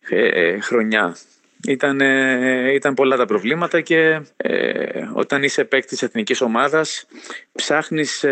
ε, 0.10 0.60
χρονιά. 0.60 1.17
Ήταν, 1.67 2.00
ήταν 2.74 2.93
πολλά 2.93 3.17
τα 3.17 3.25
προβλήματα 3.25 3.81
και 3.81 4.22
όταν 5.13 5.43
είσαι 5.43 5.63
παίκτης 5.63 6.01
εθνικής 6.01 6.41
ομάδας 6.41 7.05
ψάχνεις 7.51 8.25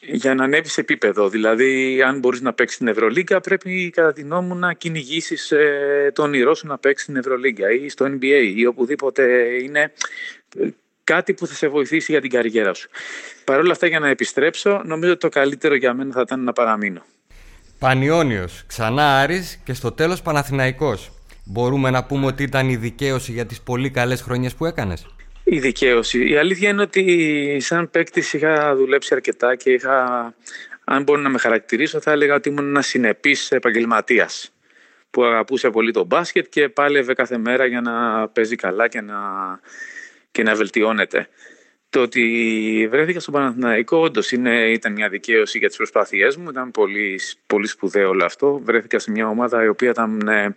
για 0.00 0.34
να 0.34 0.44
ανέβεις 0.44 0.78
επίπεδο. 0.78 1.28
Δηλαδή 1.28 2.02
αν 2.02 2.18
μπορείς 2.18 2.40
να 2.40 2.52
παίξεις 2.52 2.76
στην 2.76 2.88
Ευρωλίγκα 2.88 3.40
πρέπει 3.40 3.90
κατά 3.94 4.12
την 4.12 4.26
νόμου 4.26 4.54
να 4.54 4.72
κυνηγήσεις 4.72 5.52
τον 6.12 6.24
όνειρό 6.24 6.54
σου 6.54 6.66
να 6.66 6.78
παίξεις 6.78 7.02
στην 7.02 7.16
Ευρωλίγκα 7.16 7.70
ή 7.70 7.88
στο 7.88 8.06
NBA 8.06 8.52
ή 8.56 8.66
οπουδήποτε 8.66 9.22
είναι 9.62 9.92
κάτι 11.12 11.34
που 11.34 11.46
θα 11.46 11.54
σε 11.54 11.68
βοηθήσει 11.68 12.12
για 12.12 12.20
την 12.20 12.30
καριέρα 12.30 12.74
σου. 12.74 12.88
Παρ' 13.44 13.58
όλα 13.58 13.72
αυτά 13.72 13.86
για 13.86 13.98
να 13.98 14.08
επιστρέψω 14.08 14.82
νομίζω 14.84 15.12
ότι 15.12 15.20
το 15.20 15.28
καλύτερο 15.28 15.74
για 15.74 15.94
μένα 15.94 16.12
θα 16.12 16.20
ήταν 16.20 16.44
να 16.44 16.52
παραμείνω. 16.52 17.02
Πανιόνιος, 17.78 18.64
ξανά 18.66 19.18
Άρης 19.18 19.60
και 19.64 19.72
στο 19.72 19.92
τέλος 19.92 20.22
Παναθηναϊκός. 20.22 21.10
Μπορούμε 21.44 21.90
να 21.90 22.04
πούμε 22.04 22.26
ότι 22.26 22.42
ήταν 22.42 22.68
η 22.68 22.76
δικαίωση 22.76 23.32
για 23.32 23.46
τις 23.46 23.60
πολύ 23.60 23.90
καλές 23.90 24.22
χρονιές 24.22 24.54
που 24.54 24.66
έκανες; 24.66 25.06
Η 25.44 25.58
δικαίωση. 25.58 26.28
Η 26.28 26.36
αλήθεια 26.36 26.68
είναι 26.68 26.82
ότι 26.82 27.56
σαν 27.60 27.90
παίκτη 27.90 28.24
είχα 28.32 28.76
δουλέψει 28.76 29.14
αρκετά 29.14 29.54
και 29.54 29.70
είχα, 29.70 30.04
αν 30.84 31.02
μπορώ 31.02 31.20
να 31.20 31.28
με 31.28 31.38
χαρακτηρίσω 31.38 32.00
θα 32.00 32.10
έλεγα 32.10 32.34
ότι 32.34 32.48
ήμουν 32.48 32.68
ένας 32.68 32.86
συνεπής 32.86 33.50
επαγγελματίας 33.50 34.52
που 35.10 35.24
αγαπούσε 35.24 35.70
πολύ 35.70 35.92
το 35.92 36.04
μπάσκετ 36.04 36.46
και 36.48 36.68
πάλευε 36.68 37.14
κάθε 37.14 37.38
μέρα 37.38 37.66
για 37.66 37.80
να 37.80 38.28
παίζει 38.28 38.56
καλά 38.56 38.88
και 38.88 39.00
να 39.00 39.18
και 40.30 40.42
να 40.42 40.54
βελτιώνεται. 40.54 41.28
Το 41.90 42.00
ότι 42.00 42.88
βρέθηκα 42.90 43.20
στον 43.20 43.34
Παναθηναϊκό 43.34 43.96
όντως 43.96 44.30
ήταν 44.30 44.92
μια 44.92 45.08
δικαίωση 45.08 45.58
για 45.58 45.68
τις 45.68 45.76
προσπάθειές 45.76 46.36
μου. 46.36 46.50
Ήταν 46.50 46.70
πολύ, 46.70 47.20
πολύ 47.46 47.66
σπουδαίο 47.66 48.08
όλο 48.08 48.24
αυτό. 48.24 48.60
Βρέθηκα 48.64 48.98
σε 48.98 49.10
μια 49.10 49.28
ομάδα 49.28 49.64
η 49.64 49.68
οποία 49.68 49.90
ήταν 49.90 50.28
ε, 50.28 50.56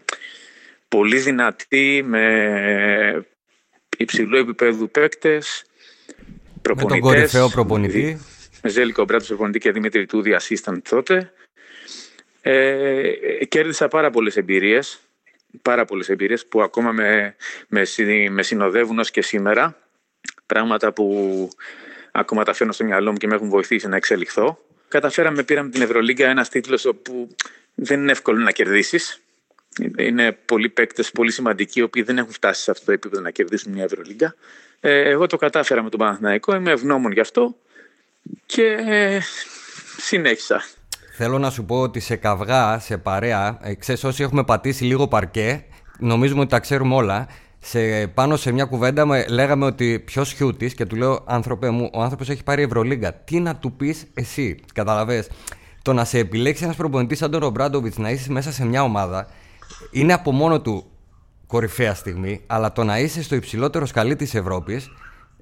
πολύ 0.87 1.17
δυνατή, 1.17 2.03
με 2.05 3.25
υψηλού 3.97 4.37
επίπεδου 4.37 4.89
παίκτες, 4.89 5.65
προπονητές. 6.61 6.99
Με 6.99 7.01
τον 7.01 7.09
κορυφαίο 7.09 7.49
προπονητή. 7.49 8.19
Με 8.61 8.69
Ζέλικο 8.69 9.03
Μπράτος 9.03 9.27
προπονητή 9.27 9.59
και 9.59 9.71
Δημήτρη 9.71 10.05
Τούδη 10.05 10.35
assistant 10.39 10.77
τότε. 10.89 11.33
Ε, 12.41 13.45
κέρδισα 13.47 13.87
πάρα 13.87 14.09
πολλές 14.09 14.37
εμπειρίες, 14.37 14.99
πάρα 15.62 15.86
πολλές 15.86 16.10
εμπειρίες 16.10 16.45
που 16.45 16.62
ακόμα 16.62 16.91
με, 16.91 17.36
με, 17.67 17.83
με 18.29 18.43
συνοδεύουν 18.43 19.00
ως 19.00 19.12
και 19.12 19.22
σήμερα. 19.22 19.77
Πράγματα 20.45 20.93
που 20.93 21.50
ακόμα 22.12 22.43
τα 22.43 22.53
φέρνω 22.53 22.74
στο 22.74 22.83
μυαλό 22.83 23.12
μου 23.12 23.17
και 23.17 23.27
με 23.27 23.36
έχουν 23.36 23.50
βοηθήσει 23.50 23.88
να 23.88 23.95
εξελιχθώ. 23.95 24.60
Καταφέραμε, 24.88 25.43
πήραμε 25.43 25.69
την 25.69 25.81
Ευρωλίγκα, 25.81 26.29
ένας 26.29 26.50
τίτλος 26.50 26.89
που 27.01 27.36
δεν 27.75 28.00
είναι 28.00 28.12
εύκολο 28.12 28.39
να 28.39 28.51
κερδίσεις. 28.51 29.22
Είναι 29.98 30.31
πολλοί 30.31 30.69
παίκτες 30.69 31.12
πολύ 31.12 31.31
σημαντικοί, 31.31 31.79
οι 31.79 31.83
οποίοι 31.83 32.03
δεν 32.03 32.17
έχουν 32.17 32.31
φτάσει 32.31 32.62
σε 32.62 32.72
αυτό 32.72 32.86
το 32.86 32.91
επίπεδο 32.91 33.22
να 33.22 33.31
κερδίσουν 33.31 33.72
μια 33.72 33.83
Ευρωλίγκα. 33.83 34.36
Ε, 34.79 35.10
εγώ 35.10 35.27
το 35.27 35.38
κατάφερα 35.38 35.83
με 35.83 35.89
τον 35.89 36.00
Παναθηναϊκό, 36.00 36.55
είμαι 36.55 36.72
ευγνώμων 36.72 37.12
γι' 37.12 37.19
αυτό 37.19 37.57
και 38.45 38.63
ε, 38.65 39.19
συνέχισα. 39.98 40.63
Θέλω 41.15 41.39
να 41.39 41.50
σου 41.50 41.65
πω 41.65 41.79
ότι 41.79 42.00
σε 42.00 42.15
καυγά, 42.15 42.79
σε 42.79 42.98
παρέα, 42.98 43.58
ε, 43.62 43.74
ξέρεις 43.74 44.03
όσοι 44.03 44.24
έχουμε 44.24 44.43
πατήσει 44.43 44.84
λίγο 44.84 45.08
παρκέ, 45.08 45.63
νομίζουμε 46.00 46.39
ότι 46.39 46.50
τα 46.50 46.60
ξέρουμε 46.60 46.96
όλα. 46.96 47.27
Σε, 47.60 48.08
πάνω 48.08 48.36
σε 48.36 48.51
μια 48.51 48.65
κουβέντα 48.65 49.05
με, 49.05 49.25
λέγαμε 49.27 49.65
ότι 49.65 50.00
ποιος 50.00 50.32
χιούτη 50.34 50.74
και 50.75 50.86
του 50.86 50.96
λέω: 50.96 51.24
άνθρωπε 51.25 51.70
μου, 51.70 51.89
ο 51.93 52.01
άνθρωπος 52.01 52.29
έχει 52.29 52.43
πάρει 52.43 52.62
Ευρωλίγκα. 52.62 53.13
Τι 53.13 53.39
να 53.39 53.55
του 53.55 53.74
πεις 53.74 54.05
εσύ, 54.13 54.60
καταλαβες. 54.74 55.29
Το 55.82 55.93
να 55.93 56.05
σε 56.05 56.17
επιλέξει 56.17 56.63
ένας 56.63 56.75
προπονητής 56.75 57.17
σαν 57.17 57.32
τον 57.32 57.39
Ρομπράντοβιτς 57.39 57.98
να 57.98 58.10
είσαι 58.10 58.32
μέσα 58.32 58.51
σε 58.51 58.65
μια 58.65 58.84
ομάδα 58.84 59.27
είναι 59.91 60.13
από 60.13 60.32
μόνο 60.32 60.62
του 60.62 60.86
κορυφαία 61.48 61.93
στιγμή, 61.93 62.41
αλλά 62.48 62.72
το 62.72 62.84
να 62.84 63.00
είσαι 63.00 63.24
στο 63.24 63.36
υψηλότερο 63.36 63.86
σκαλί 63.86 64.15
της 64.15 64.36
Ευρώπης, 64.36 64.89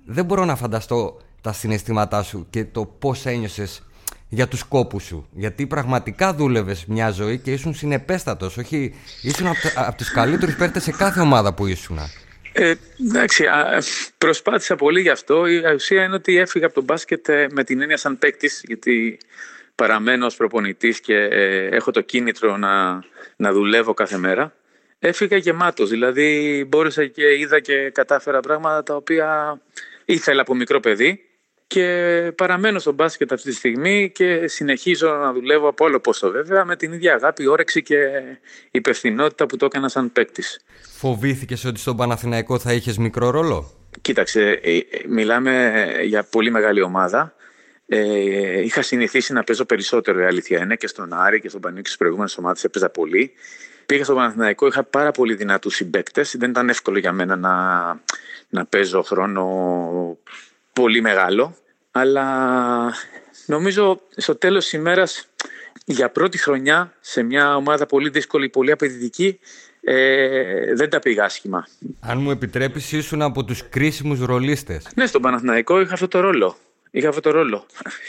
δεν 0.05 0.25
μπορώ 0.25 0.45
να 0.45 0.55
φανταστώ 0.55 1.17
τα 1.41 1.53
συναισθήματά 1.53 2.23
σου 2.23 2.47
και 2.49 2.65
το 2.65 2.85
πώς 2.85 3.25
ένιωσες 3.25 3.83
για 4.33 4.47
τους 4.47 4.63
κόπους 4.63 5.03
σου. 5.03 5.27
Γιατί 5.31 5.67
πραγματικά 5.67 6.33
δούλευες 6.33 6.85
μια 6.85 7.09
ζωή 7.09 7.37
και 7.37 7.51
ήσουν 7.51 7.73
συνεπέστατος. 7.73 8.57
Όχι, 8.57 8.95
ήσουν 9.21 9.47
από, 9.47 9.59
από 9.75 9.97
τους 9.97 10.11
καλύτερους 10.11 10.55
παίχτες 10.55 10.83
σε 10.83 10.91
κάθε 10.91 11.19
ομάδα 11.19 11.53
που 11.53 11.65
ήσουν. 11.65 11.99
Ε, 12.53 12.73
εντάξει, 13.07 13.43
προσπάθησα 14.17 14.75
πολύ 14.75 15.01
γι' 15.01 15.09
αυτό. 15.09 15.47
Η 15.47 15.61
ουσία 15.73 16.03
είναι 16.03 16.15
ότι 16.15 16.37
έφυγα 16.37 16.65
από 16.65 16.75
τον 16.75 16.83
μπάσκετ 16.83 17.29
ε, 17.29 17.47
με 17.51 17.63
την 17.63 17.81
έννοια 17.81 17.97
σαν 17.97 18.19
παίκτης, 18.19 18.63
γιατί 18.67 19.17
παραμένω 19.75 20.25
ως 20.25 20.35
προπονητής 20.35 20.99
και 20.99 21.15
ε, 21.15 21.65
έχω 21.65 21.91
το 21.91 22.01
κίνητρο 22.01 22.57
να, 22.57 23.03
να 23.35 23.51
δουλεύω 23.51 23.93
κάθε 23.93 24.17
μέρα. 24.17 24.53
Έφυγα 24.99 25.37
γεμάτος, 25.37 25.89
δηλαδή 25.89 26.65
μπόρεσα 26.67 27.05
και 27.05 27.37
είδα 27.39 27.59
και 27.59 27.89
κατάφερα 27.89 28.39
πράγματα 28.39 28.83
τα 28.83 28.95
οποία 28.95 29.59
ήθελα 30.05 30.41
από 30.41 30.55
μικρό 30.55 30.79
παιδί 30.79 31.30
και 31.73 32.31
παραμένω 32.35 32.79
στο 32.79 32.91
μπάσκετ 32.91 33.31
αυτή 33.31 33.49
τη 33.49 33.55
στιγμή 33.55 34.11
και 34.11 34.47
συνεχίζω 34.47 35.09
να 35.09 35.33
δουλεύω 35.33 35.67
από 35.67 35.85
όλο 35.85 35.99
πόσο 35.99 36.31
βέβαια 36.31 36.65
με 36.65 36.75
την 36.75 36.93
ίδια 36.93 37.13
αγάπη, 37.13 37.47
όρεξη 37.47 37.83
και 37.83 37.97
υπευθυνότητα 38.71 39.45
που 39.45 39.57
το 39.57 39.65
έκανα 39.65 39.89
σαν 39.89 40.11
παίκτης. 40.11 40.59
Φοβήθηκες 40.97 41.65
ότι 41.65 41.79
στον 41.79 41.97
Παναθηναϊκό 41.97 42.59
θα 42.59 42.73
είχες 42.73 42.97
μικρό 42.97 43.29
ρόλο; 43.29 43.71
Κοίταξε, 44.01 44.59
ε, 44.63 44.77
ε, 44.77 44.81
μιλάμε 45.07 45.85
για 46.03 46.23
πολύ 46.23 46.51
μεγάλη 46.51 46.81
ομάδα. 46.81 47.35
Ε, 47.85 48.61
είχα 48.61 48.81
συνηθίσει 48.81 49.33
να 49.33 49.43
παίζω 49.43 49.65
περισσότερο, 49.65 50.19
η 50.19 50.25
αλήθεια 50.25 50.61
είναι, 50.61 50.75
και 50.75 50.87
στον 50.87 51.13
Άρη 51.13 51.41
και 51.41 51.49
στον 51.49 51.61
Πανίκη 51.61 51.85
στις 51.85 51.97
προηγούμενες 51.97 52.37
ομάδες 52.37 52.63
έπαιζα 52.63 52.89
πολύ. 52.89 53.31
Πήγα 53.85 54.03
στον 54.03 54.15
Παναθηναϊκό, 54.15 54.67
είχα 54.67 54.83
πάρα 54.83 55.11
πολύ 55.11 55.35
δυνατούς 55.35 55.75
συμπαίκτες. 55.75 56.35
Δεν 56.37 56.49
ήταν 56.49 56.69
εύκολο 56.69 56.99
για 56.99 57.11
μένα 57.11 57.35
να, 57.35 57.53
να 58.49 58.65
παίζω 58.65 59.01
χρόνο 59.01 59.43
πολύ 60.73 61.01
μεγάλο. 61.01 61.55
Αλλά 61.91 62.93
νομίζω 63.45 64.01
στο 64.15 64.35
τέλος 64.35 64.63
της 64.63 64.73
ημέρας 64.73 65.27
για 65.85 66.09
πρώτη 66.09 66.37
χρονιά 66.37 66.93
σε 66.99 67.23
μια 67.23 67.55
ομάδα 67.55 67.85
πολύ 67.85 68.09
δύσκολη, 68.09 68.49
πολύ 68.49 68.71
απαιτητική 68.71 69.39
ε, 69.81 70.73
δεν 70.73 70.89
τα 70.89 70.99
πήγα 70.99 71.23
άσχημα. 71.23 71.67
Αν 71.99 72.21
μου 72.21 72.31
επιτρέπεις 72.31 72.91
ήσουν 72.91 73.21
από 73.21 73.43
τους 73.43 73.69
κρίσιμους 73.69 74.19
ρολίστες. 74.19 74.87
Ναι, 74.95 75.05
στον 75.05 75.21
Παναθηναϊκό 75.21 75.81
είχα 75.81 75.93
αυτό 75.93 76.07
το 76.07 76.19
ρόλο. 76.19 76.57
Είχα 76.91 77.09
αυτό 77.09 77.21
το 77.21 77.31
ρόλο. 77.31 77.65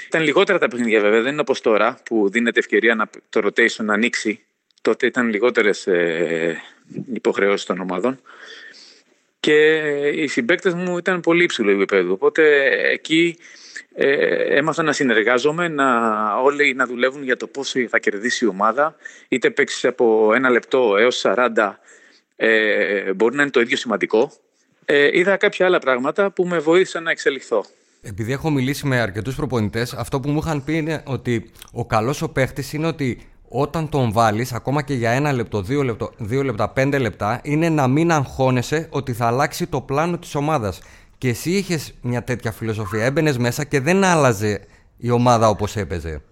Ήταν 0.07 0.23
λιγότερα 0.23 0.59
τα 0.59 0.69
παιχνίδια 0.69 1.01
βέβαια, 1.01 1.21
δεν 1.21 1.33
είναι 1.33 1.41
όπως 1.41 1.61
τώρα 1.61 1.99
που 2.05 2.29
δίνεται 2.31 2.59
ευκαιρία 2.59 2.95
να, 2.95 3.11
το 3.29 3.41
rotation 3.45 3.85
να 3.85 3.95
ανοίξει. 3.95 4.41
Τότε 4.83 5.07
ήταν 5.07 5.29
λιγότερες 5.29 5.87
ε, 5.87 6.63
υποχρεώσεις 7.13 7.67
των 7.67 7.81
ομάδων 7.81 8.21
και 9.41 9.79
οι 10.15 10.27
συμπαίκτες 10.27 10.75
μου 10.75 10.99
ήταν 10.99 11.21
πολύ 11.21 11.45
υψηλό 11.45 11.71
επίπεδο. 11.71 12.13
Οπότε 12.13 12.43
εκεί 12.91 13.37
ε, 13.95 14.57
έμαθα 14.57 14.83
να 14.83 14.93
συνεργάζομαι, 14.93 15.69
να 15.69 15.87
όλοι 16.37 16.75
να 16.75 16.87
δουλεύουν 16.87 17.23
για 17.23 17.37
το 17.37 17.47
πώς 17.47 17.75
θα 17.89 17.99
κερδίσει 17.99 18.45
η 18.45 18.49
ομάδα. 18.49 18.97
Είτε 19.29 19.51
παίξεις 19.51 19.85
από 19.85 20.35
ένα 20.35 20.51
λεπτό 20.51 20.97
έως 20.97 21.25
40, 21.27 21.79
ε, 22.37 23.13
μπορεί 23.13 23.37
να 23.37 23.43
είναι 23.43 23.51
το 23.51 23.61
ίδιο 23.61 23.77
σημαντικό. 23.77 24.33
Ε, 24.85 25.19
είδα 25.19 25.37
κάποια 25.37 25.67
άλλα 25.67 25.79
πράγματα 25.79 26.31
που 26.31 26.47
με 26.47 26.59
βοήθησαν 26.59 27.03
να 27.03 27.11
εξελιχθώ. 27.11 27.65
Επειδή 28.03 28.33
έχω 28.33 28.51
μιλήσει 28.51 28.87
με 28.87 29.01
αρκετούς 29.01 29.35
προπονητές, 29.35 29.93
αυτό 29.93 30.21
που 30.21 30.31
μου 30.31 30.39
είχαν 30.39 30.65
πει 30.65 30.77
είναι 30.77 31.03
ότι 31.07 31.51
ο 31.73 31.87
καλός 31.87 32.23
ο 32.23 32.29
παίχτης 32.29 32.73
είναι 32.73 32.87
ότι 32.87 33.33
όταν 33.49 33.89
τον 33.89 34.13
βάλεις, 34.13 34.53
ακόμα 34.53 34.83
και 34.83 34.95
για 34.95 35.11
ένα 35.11 35.33
λεπτό, 35.33 35.63
δύο, 35.63 35.83
λεπτό, 35.83 36.13
δύο 36.19 36.43
λεπτά, 36.43 36.69
πέντε 36.69 36.99
λεπτά, 36.99 37.41
είναι 37.43 37.69
να 37.69 37.89
μην 37.89 38.13
αγχώνεσαι 38.13 38.87
ότι 38.91 39.13
θα 39.13 39.27
αλλάξει 39.27 39.67
το 39.67 39.81
πλάνο 39.81 40.19
της 40.19 40.35
ομάδας. 40.35 40.81
Και 41.23 41.29
εσύ 41.29 41.51
είχες 41.51 41.95
μια 42.03 42.23
τέτοια 42.23 42.53
φιλοσοφία. 42.53 43.05
Έμπαινες 43.05 43.39
μέσα 43.39 43.65
και 43.65 43.81
δεν 43.81 44.05
άλλαζε 44.05 44.67
η 44.97 45.11
ομάδα 45.11 45.49
όπως 45.49 45.77
έπαιζε. 45.77 46.23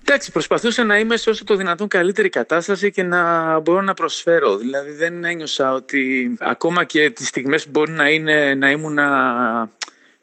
Εντάξει, 0.00 0.32
προσπαθούσα 0.32 0.84
να 0.84 0.98
είμαι 0.98 1.16
σε 1.16 1.30
όσο 1.30 1.44
το 1.44 1.56
δυνατόν 1.56 1.88
καλύτερη 1.88 2.28
κατάσταση 2.28 2.90
και 2.90 3.02
να 3.02 3.58
μπορώ 3.60 3.80
να 3.80 3.94
προσφέρω. 3.94 4.56
Δηλαδή 4.56 4.90
δεν 4.90 5.24
ένιωσα 5.24 5.72
ότι 5.72 6.34
ακόμα 6.40 6.84
και 6.84 7.10
τις 7.10 7.28
στιγμές 7.28 7.64
που 7.64 7.70
μπορεί 7.70 7.92
να, 7.92 8.08
είναι, 8.08 8.54
να 8.54 8.70
ήμουν 8.70 8.98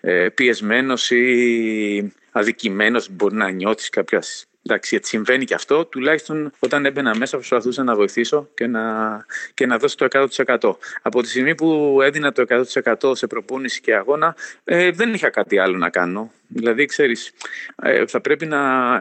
ε, 0.02 0.30
πιεσμένος 0.30 1.12
ή 1.12 2.14
αδικημένος, 2.32 3.10
μπορεί 3.12 3.36
να 3.36 3.50
νιώθεις 3.50 3.90
κάποια 3.90 4.22
Εντάξει, 4.70 4.90
γιατί 4.90 5.08
συμβαίνει 5.08 5.46
και 5.46 5.54
αυτό. 5.54 5.86
Τουλάχιστον 5.86 6.52
όταν 6.60 6.86
έμπαινα 6.86 7.16
μέσα 7.18 7.38
προσπαθούσα 7.38 7.84
να 7.84 7.96
βοηθήσω 7.96 8.50
και 8.54 8.68
να, 8.68 8.82
και 9.54 9.66
να 9.66 9.78
δώσω 9.78 9.96
το 9.96 10.28
100%. 10.46 10.76
Από 11.02 11.22
τη 11.22 11.28
στιγμή 11.30 11.56
που 11.56 12.00
έδινα 12.02 12.32
το 12.32 12.46
100% 13.04 13.16
σε 13.16 13.28
προπόνηση 13.28 13.82
και 13.82 13.96
αγώνα, 13.96 14.36
ε, 14.64 14.92
δεν 14.92 15.14
είχα 15.14 15.30
κάτι 15.30 15.58
άλλο 15.58 15.78
να 15.78 15.90
κάνω. 15.90 16.32
Δηλαδή, 16.48 16.86
ξέρεις, 16.86 17.34
ε, 17.84 18.08
θα 18.08 18.22
πρέπει 18.22 18.46
να, 18.46 18.98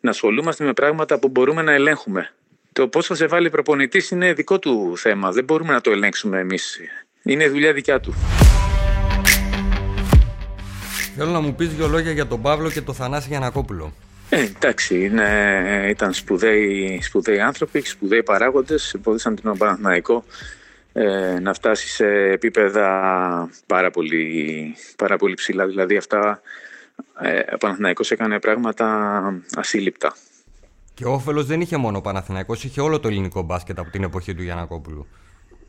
να 0.00 0.10
ασχολούμαστε 0.10 0.64
με 0.64 0.72
πράγματα 0.72 1.18
που 1.18 1.28
μπορούμε 1.28 1.62
να 1.62 1.72
ελέγχουμε. 1.72 2.32
Το 2.72 2.88
πώς 2.88 3.06
θα 3.06 3.14
σε 3.14 3.26
βάλει 3.26 3.50
προπονητής 3.50 4.10
είναι 4.10 4.32
δικό 4.32 4.58
του 4.58 4.92
θέμα. 4.96 5.32
Δεν 5.32 5.44
μπορούμε 5.44 5.72
να 5.72 5.80
το 5.80 5.90
ελέγξουμε 5.90 6.38
εμείς. 6.38 6.80
Είναι 7.22 7.48
δουλειά 7.48 7.72
δικιά 7.72 8.00
του. 8.00 8.14
Θέλω 11.16 11.30
να 11.30 11.40
μου 11.40 11.54
πεις 11.54 11.68
δύο 11.68 11.88
λόγια 11.88 12.12
για 12.12 12.26
τον 12.26 12.42
Παύλο 12.42 12.70
και 12.70 12.80
τον 12.80 12.94
Θανάση 12.94 13.28
Γιανακόπουλο. 13.28 13.92
Ε, 14.32 14.40
εντάξει, 14.40 15.04
είναι, 15.04 15.86
ήταν 15.88 16.12
σπουδαίοι, 16.12 17.00
σπουδαίοι 17.02 17.40
άνθρωποι, 17.40 17.80
σπουδαίοι 17.80 18.22
παράγοντες, 18.22 18.96
βοήθησαν 19.02 19.40
τον 19.42 19.58
Παναθηναϊκό 19.58 20.24
ε, 20.92 21.38
να 21.40 21.54
φτάσει 21.54 21.88
σε 21.88 22.06
επίπεδα 22.06 22.88
πάρα 23.66 23.90
πολύ, 23.90 24.74
πάρα 24.96 25.16
πολύ 25.16 25.34
ψηλά. 25.34 25.66
Δηλαδή 25.66 25.96
αυτά 25.96 26.40
ε, 27.20 27.54
ο 27.54 27.56
Παναθηναϊκός 27.56 28.10
έκανε 28.10 28.38
πράγματα 28.38 29.20
ασύλληπτα. 29.54 30.14
Και 30.94 31.04
ο 31.04 31.12
όφελος 31.12 31.46
δεν 31.46 31.60
είχε 31.60 31.76
μόνο 31.76 31.98
ο 31.98 32.00
Παναθηναϊκός, 32.00 32.64
είχε 32.64 32.80
όλο 32.80 33.00
το 33.00 33.08
ελληνικό 33.08 33.42
μπάσκετ 33.42 33.78
από 33.78 33.90
την 33.90 34.02
εποχή 34.02 34.34
του 34.34 34.42
Γιανακόπουλου. 34.42 35.06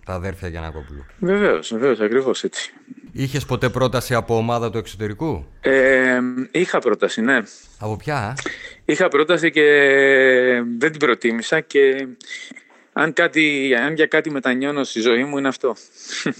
Τα 0.05 0.13
αδέρφια 0.13 0.47
Γιανακόπουλου. 0.47 1.05
Βεβαίως, 1.19 1.73
βεβαίως, 1.73 1.99
ακριβώς 1.99 2.43
έτσι. 2.43 2.73
Είχες 3.11 3.45
ποτέ 3.45 3.69
πρόταση 3.69 4.13
από 4.13 4.35
ομάδα 4.37 4.69
του 4.69 4.77
εξωτερικού, 4.77 5.45
ε, 5.61 6.19
Είχα 6.51 6.79
πρόταση, 6.79 7.21
ναι. 7.21 7.37
Από 7.79 7.95
ποια, 7.97 8.37
Είχα 8.85 9.07
πρόταση 9.07 9.51
και 9.51 9.61
δεν 10.77 10.91
την 10.91 10.99
προτίμησα 10.99 11.59
και 11.59 12.07
αν, 12.93 13.13
κάτι, 13.13 13.75
αν 13.85 13.93
για 13.93 14.05
κάτι 14.05 14.31
μετανιώνω 14.31 14.83
στη 14.83 14.99
ζωή 14.99 15.23
μου 15.23 15.37
είναι 15.37 15.47
αυτό. 15.47 15.75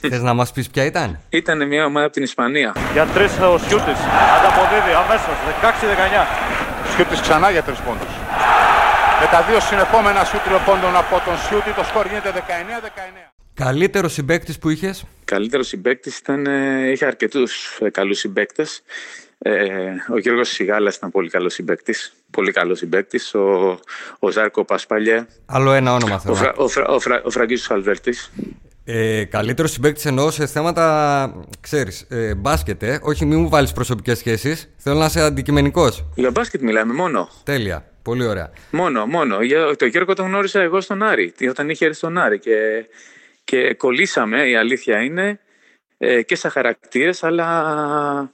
Θες 0.10 0.22
να 0.22 0.34
μας 0.34 0.52
πεις 0.52 0.70
ποια 0.70 0.86
ήταν; 0.86 1.20
Ήταν 1.30 1.68
μια 1.68 1.86
ομάδα 1.86 2.06
από 2.06 2.14
την 2.14 2.24
Ισπανία. 2.24 2.76
Για 2.94 3.06
τρεις 3.06 3.32
ο 3.40 3.58
Σιούτης. 3.58 4.00
Ανταποδίδει 4.38 4.94
αμέσως 5.04 5.36
16-19. 5.48 6.28
Σιούτης 6.96 7.20
ξανά 7.22 7.52
για 7.52 7.64
τρεις 7.64 7.80
πόντους. 7.80 8.14
Με 9.22 9.28
τα 9.32 9.42
δύο 9.42 9.60
συνεχόμενα 9.60 10.24
σιούτ 10.24 10.42
πόντων 10.66 10.96
από 10.96 11.22
τον 11.26 11.38
Σιούτη 11.38 11.72
το 11.74 11.84
σκορ 11.84 12.06
γίνεται 12.08 12.32
19-19. 12.32 13.41
Καλύτερος 13.64 14.14
συμπέκτη 14.14 14.54
που 14.60 14.70
είχες; 14.70 15.06
Καλύτερος 15.26 15.68
συμπέκτη 15.68 16.12
ήταν. 16.20 16.46
Ε, 16.46 16.92
είχα 16.92 17.08
αρκετούς 17.08 17.80
ε, 17.82 17.90
καλούς 17.90 18.18
συμπέκτε. 18.18 18.66
Ε, 19.38 19.54
ο 20.14 20.18
Γιώργος 20.18 20.50
Σιγάλας 20.50 20.96
ήταν 20.96 21.12
πολύ 21.12 21.30
καλός 21.30 21.54
συμπέκτη. 21.54 21.96
Πολύ 22.32 22.52
καλός 22.52 22.78
συμπέκτη. 22.78 23.38
Ο, 23.38 23.40
ο 24.20 24.30
Ζάρκο 24.32 24.66
Πασπαλιέ. 24.66 25.26
Άλλο 25.46 25.72
ένα 25.72 25.94
όνομα 25.94 26.20
θέλω. 26.20 26.34
Ο, 26.34 26.38
Φρα, 26.38 26.54
ο, 26.56 26.68
Φρα, 26.68 26.88
ο, 26.88 27.00
Φρα, 27.00 27.22
ο 27.24 27.30
Φραγκίσος 27.30 27.72
Αλβέρτης. 27.72 28.32
Ε, 28.86 29.24
καλύτερος 29.24 29.72
συμπέκτη 29.72 30.08
εννοώ 30.10 30.32
σε 30.32 30.46
θέματα, 30.46 31.46
ξέρεις, 31.60 32.06
ε, 32.10 32.36
μπάσκετ, 32.36 32.84
ε. 32.84 33.00
όχι 33.02 33.26
μην 33.26 33.40
μου 33.40 33.50
βάλεις 33.50 33.72
προσωπικές 33.72 34.18
σχέσεις, 34.18 34.70
θέλω 34.78 35.00
να 35.00 35.06
είσαι 35.06 35.22
αντικειμενικός. 35.22 36.06
Για 36.16 36.32
μπάσκετ 36.32 36.62
μιλάμε 36.62 36.94
μόνο. 36.94 37.30
Τέλεια, 37.44 37.86
πολύ 38.02 38.26
ωραία. 38.26 38.52
Μόνο, 38.72 39.06
μόνο. 39.06 39.42
Για, 39.42 39.76
το 39.76 39.86
Γιώργο 39.86 40.14
τον 40.14 40.26
γνώρισα 40.26 40.62
εγώ 40.62 40.82
στον 40.82 41.04
Άρη, 41.04 41.34
όταν 41.50 41.70
είχε 41.70 41.86
έρθει 41.86 41.98
στον 41.98 42.18
Άρη 42.18 42.40
και, 42.40 42.86
και 43.44 43.74
κολλήσαμε, 43.74 44.50
η 44.50 44.56
αλήθεια 44.56 45.02
είναι, 45.02 45.40
ε, 45.98 46.22
και 46.22 46.36
σαν 46.36 46.52
χαρακτήρες, 46.52 47.24
αλλά 47.24 48.34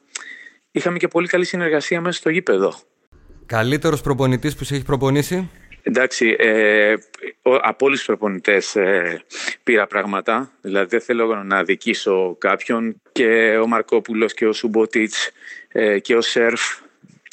είχαμε 0.72 0.98
και 0.98 1.08
πολύ 1.08 1.28
καλή 1.28 1.46
συνεργασία 1.46 2.02
μέσα 2.02 2.18
στο 2.18 2.30
γήπεδο. 2.30 2.74
Καλύτερος 3.46 4.02
προπονητής 4.02 4.56
που 4.56 4.64
σε 4.64 4.76
έχει 4.76 4.84
προπονήσει; 4.84 5.50
Εντάξει, 5.88 6.36
ε, 6.40 6.94
από 7.42 7.86
όλους 7.86 7.98
τους 7.98 8.08
προπονητές 8.08 8.76
ε, 8.76 9.22
πήρα 9.64 9.88
πράγματα. 9.88 10.52
Δηλαδή 10.62 10.88
δεν 10.90 11.02
θέλω 11.02 11.44
να 11.44 11.64
δικήσω 11.64 12.36
κάποιον. 12.40 13.02
Και 13.12 13.58
ο 13.62 13.68
Μαρκόπουλος 13.68 14.34
και 14.34 14.48
ο 14.48 14.54
Σουμποτίτς 14.54 15.30
ε, 15.68 16.00
και 16.00 16.16
ο 16.16 16.22
Σέρφ. 16.22 16.62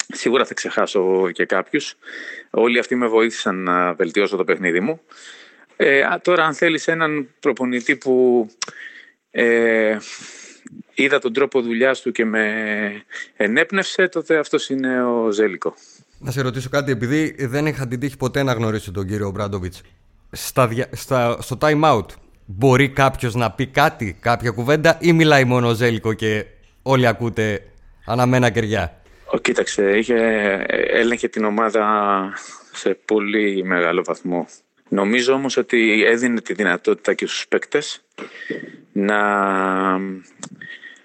Σίγουρα 0.07 0.45
θα 0.45 0.53
ξεχάσω 0.53 1.31
και 1.31 1.45
κάποιους. 1.45 1.95
Όλοι 2.49 2.79
αυτοί 2.79 2.95
με 2.95 3.07
βοήθησαν 3.07 3.63
να 3.63 3.93
βελτιώσω 3.93 4.37
το 4.37 4.43
παιχνίδι 4.43 4.79
μου. 4.79 5.01
Ε, 5.77 6.01
τώρα 6.21 6.45
αν 6.45 6.53
θέλεις 6.53 6.87
έναν 6.87 7.27
προπονητή 7.39 7.95
που 7.95 8.47
ε, 9.31 9.97
είδα 10.93 11.19
τον 11.19 11.33
τρόπο 11.33 11.61
δουλειάς 11.61 12.01
του 12.01 12.11
και 12.11 12.25
με 12.25 12.45
ενέπνευσε, 13.35 14.07
τότε 14.07 14.37
αυτός 14.37 14.69
είναι 14.69 15.03
ο 15.03 15.31
Ζέλικο. 15.31 15.73
Να 16.19 16.31
σε 16.31 16.41
ρωτήσω 16.41 16.69
κάτι, 16.69 16.91
επειδή 16.91 17.35
δεν 17.39 17.65
είχα 17.65 17.87
την 17.87 17.99
τύχη 17.99 18.17
ποτέ 18.17 18.43
να 18.43 18.53
γνωρίσω 18.53 18.91
τον 18.91 19.07
κύριο 19.07 19.29
Μπράντοβιτς. 19.31 19.81
Στα, 20.31 20.69
στα, 20.91 21.41
στο 21.41 21.57
time 21.61 21.81
out 21.81 22.05
μπορεί 22.45 22.89
κάποιος 22.89 23.35
να 23.35 23.51
πει 23.51 23.67
κάτι, 23.67 24.17
κάποια 24.21 24.51
κουβέντα 24.51 24.97
ή 25.01 25.13
μιλάει 25.13 25.43
μόνο 25.43 25.67
ο 25.67 25.73
Ζέλικο 25.73 26.13
και 26.13 26.45
όλοι 26.81 27.07
ακούτε 27.07 27.63
αναμένα 28.05 28.49
κεριά; 28.49 29.01
Ο, 29.25 29.37
κοίταξε, 29.37 29.97
είχε, 29.97 30.15
έλεγχε 30.67 31.27
την 31.27 31.43
ομάδα 31.43 31.85
σε 32.71 32.97
πολύ 33.05 33.63
μεγάλο 33.63 34.03
βαθμό. 34.03 34.47
Νομίζω 34.95 35.33
όμως 35.33 35.57
ότι 35.57 36.03
έδινε 36.05 36.41
τη 36.41 36.53
δυνατότητα 36.53 37.13
και 37.13 37.25
στους 37.25 37.47
παίκτες 37.47 38.01
να, 38.91 39.19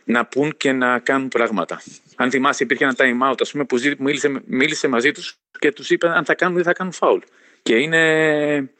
να 0.04 0.26
πούν 0.26 0.54
και 0.56 0.72
να 0.72 0.98
κάνουν 0.98 1.28
πράγματα. 1.28 1.80
Αν 2.16 2.30
θυμάσαι, 2.30 2.62
υπήρχε 2.62 2.84
ένα 2.84 2.94
time 2.98 3.30
out 3.30 3.36
ας 3.40 3.50
πούμε, 3.50 3.64
που 3.64 3.78
μίλησε, 3.98 4.42
μίλησε 4.46 4.88
μαζί 4.88 5.12
τους 5.12 5.36
και 5.58 5.72
τους 5.72 5.90
είπε 5.90 6.08
αν 6.08 6.24
θα 6.24 6.34
κάνουν 6.34 6.58
ή 6.58 6.62
θα 6.62 6.72
κάνουν 6.72 6.92
φάουλ. 6.92 7.18
Και 7.62 7.74
είναι, 7.74 8.70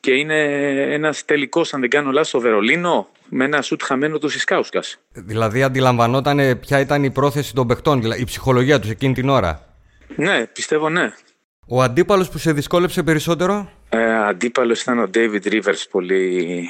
και 0.00 0.12
είναι 0.12 0.38
ένας 0.92 1.24
τελικός, 1.24 1.74
αν 1.74 1.80
δεν 1.80 1.90
κάνω 1.90 2.10
λάθος, 2.10 2.28
στο 2.28 2.40
Βερολίνο 2.40 3.08
με 3.28 3.44
ένα 3.44 3.62
σουτ 3.62 3.82
χαμένο 3.82 4.18
του 4.18 4.26
Ισκάουσκα. 4.26 4.80
Δηλαδή, 5.12 5.62
αντιλαμβανόταν 5.62 6.58
ποια 6.60 6.80
ήταν 6.80 7.04
η 7.04 7.10
πρόθεση 7.10 7.54
των 7.54 7.66
παιχτών, 7.66 8.00
δηλαδή 8.00 8.20
η 8.20 8.24
ψυχολογία 8.24 8.80
τους 8.80 8.90
εκείνη 8.90 9.14
την 9.14 9.28
ώρα. 9.28 9.66
Ναι, 10.16 10.46
πιστεύω 10.46 10.88
ναι. 10.88 11.12
Ο 11.66 11.82
αντίπαλος 11.82 12.28
που 12.28 12.38
σε 12.38 12.52
δυσκόλεψε 12.52 13.02
περισσότερο; 13.02 13.70
Ε, 13.94 14.14
αντίπαλος 14.14 14.82
ήταν 14.82 14.98
ο 14.98 15.10
David 15.14 15.42
Rivers, 15.44 15.84
πολύ, 15.90 16.68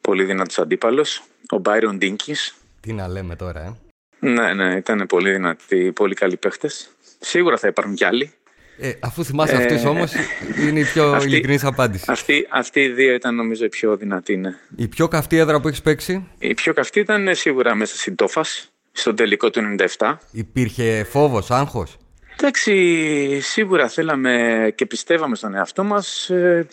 πολύ 0.00 0.24
δυνατός 0.24 0.58
αντίπαλος. 0.58 1.22
Ο 1.50 1.60
Byron 1.64 1.98
Dinkins. 2.02 2.54
Τι 2.80 2.92
να 2.92 3.08
λέμε 3.08 3.36
τώρα, 3.36 3.60
ε. 3.60 3.74
Ναι, 4.18 4.52
ναι, 4.52 4.76
ήταν 4.76 5.06
πολύ 5.08 5.30
δυνατοί, 5.30 5.92
πολύ 5.92 6.14
καλοί 6.14 6.36
παίχτες. 6.36 6.90
Σίγουρα 7.20 7.56
θα 7.56 7.68
υπάρχουν 7.68 7.94
κι 7.94 8.04
άλλοι. 8.04 8.32
Ε, 8.78 8.92
αφού 9.00 9.24
θυμάσαι 9.24 9.54
ε, 9.54 9.56
αυτούς 9.56 9.84
όμως, 9.84 10.12
είναι 10.60 10.80
η 10.80 10.84
πιο 10.84 11.10
αυτή, 11.14 11.28
ειλικρινής 11.28 11.64
απάντηση. 11.64 12.04
Αυτή, 12.08 12.46
αυτοί 12.50 12.80
οι 12.80 12.88
δύο 12.88 13.14
ήταν 13.14 13.34
νομίζω 13.34 13.64
οι 13.64 13.68
πιο 13.68 13.96
δυνατοί, 13.96 14.36
ναι. 14.36 14.54
Η 14.76 14.88
πιο 14.88 15.08
καυτή 15.08 15.36
έδρα 15.36 15.60
που 15.60 15.68
έχεις 15.68 15.82
παίξει; 15.82 16.28
Η 16.38 16.54
πιο 16.54 16.72
καυτή 16.72 17.00
ήταν 17.00 17.34
σίγουρα 17.34 17.74
μέσα 17.74 17.96
στην 17.96 18.14
Τόφας, 18.14 18.72
στον 18.92 19.16
τελικό 19.16 19.50
του 19.50 19.76
97. 19.98 20.14
Υπήρχε 20.30 21.04
φόβος, 21.04 21.50
άγχος; 21.50 21.96
Εντάξει, 22.38 23.40
σίγουρα 23.40 23.88
θέλαμε 23.88 24.72
και 24.74 24.86
πιστεύαμε 24.86 25.36
στον 25.36 25.54
εαυτό 25.54 25.84
μας. 25.84 26.30
Ε, 26.30 26.66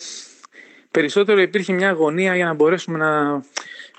περισσότερο 0.90 1.40
υπήρχε 1.40 1.72
μια 1.72 1.88
αγωνία 1.88 2.36
για 2.36 2.44
να 2.44 2.54
μπορέσουμε 2.54 2.98
να, 2.98 3.32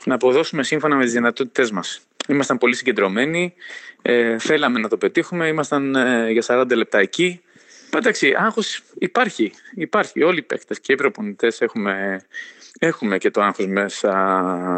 να 0.06 0.16
αποδώσουμε 0.16 0.64
σύμφωνα 0.64 0.96
με 0.96 1.04
τις 1.04 1.14
δυνατότητές 1.14 1.72
μας. 1.72 2.02
Ήμασταν 2.28 2.58
πολύ 2.58 2.76
συγκεντρωμένοι, 2.76 3.54
ε, 4.02 4.40
θέλαμε 4.40 4.80
να 4.80 4.90
το 4.90 4.98
πετύχουμε, 4.98 5.48
ήμασταν 5.48 5.96
ε, 5.96 6.32
για 6.32 6.44
40 6.48 6.76
λεπτά 6.76 7.00
εκεί. 7.00 7.42
Εντάξει, 7.94 8.34
άγχος 8.38 8.82
υπάρχει, 9.00 9.52
υπάρχει. 9.76 10.24
Όλοι 10.24 10.38
οι 10.38 10.42
παίκτες 10.42 10.80
και 10.80 10.94
οι 10.94 10.96
προπονητές 10.96 11.62
έχουμε, 11.62 12.22
έχουμε 12.80 13.18
και 13.18 13.32
το 13.32 13.42
άγχος 13.42 13.68
μέσα, 13.68 14.12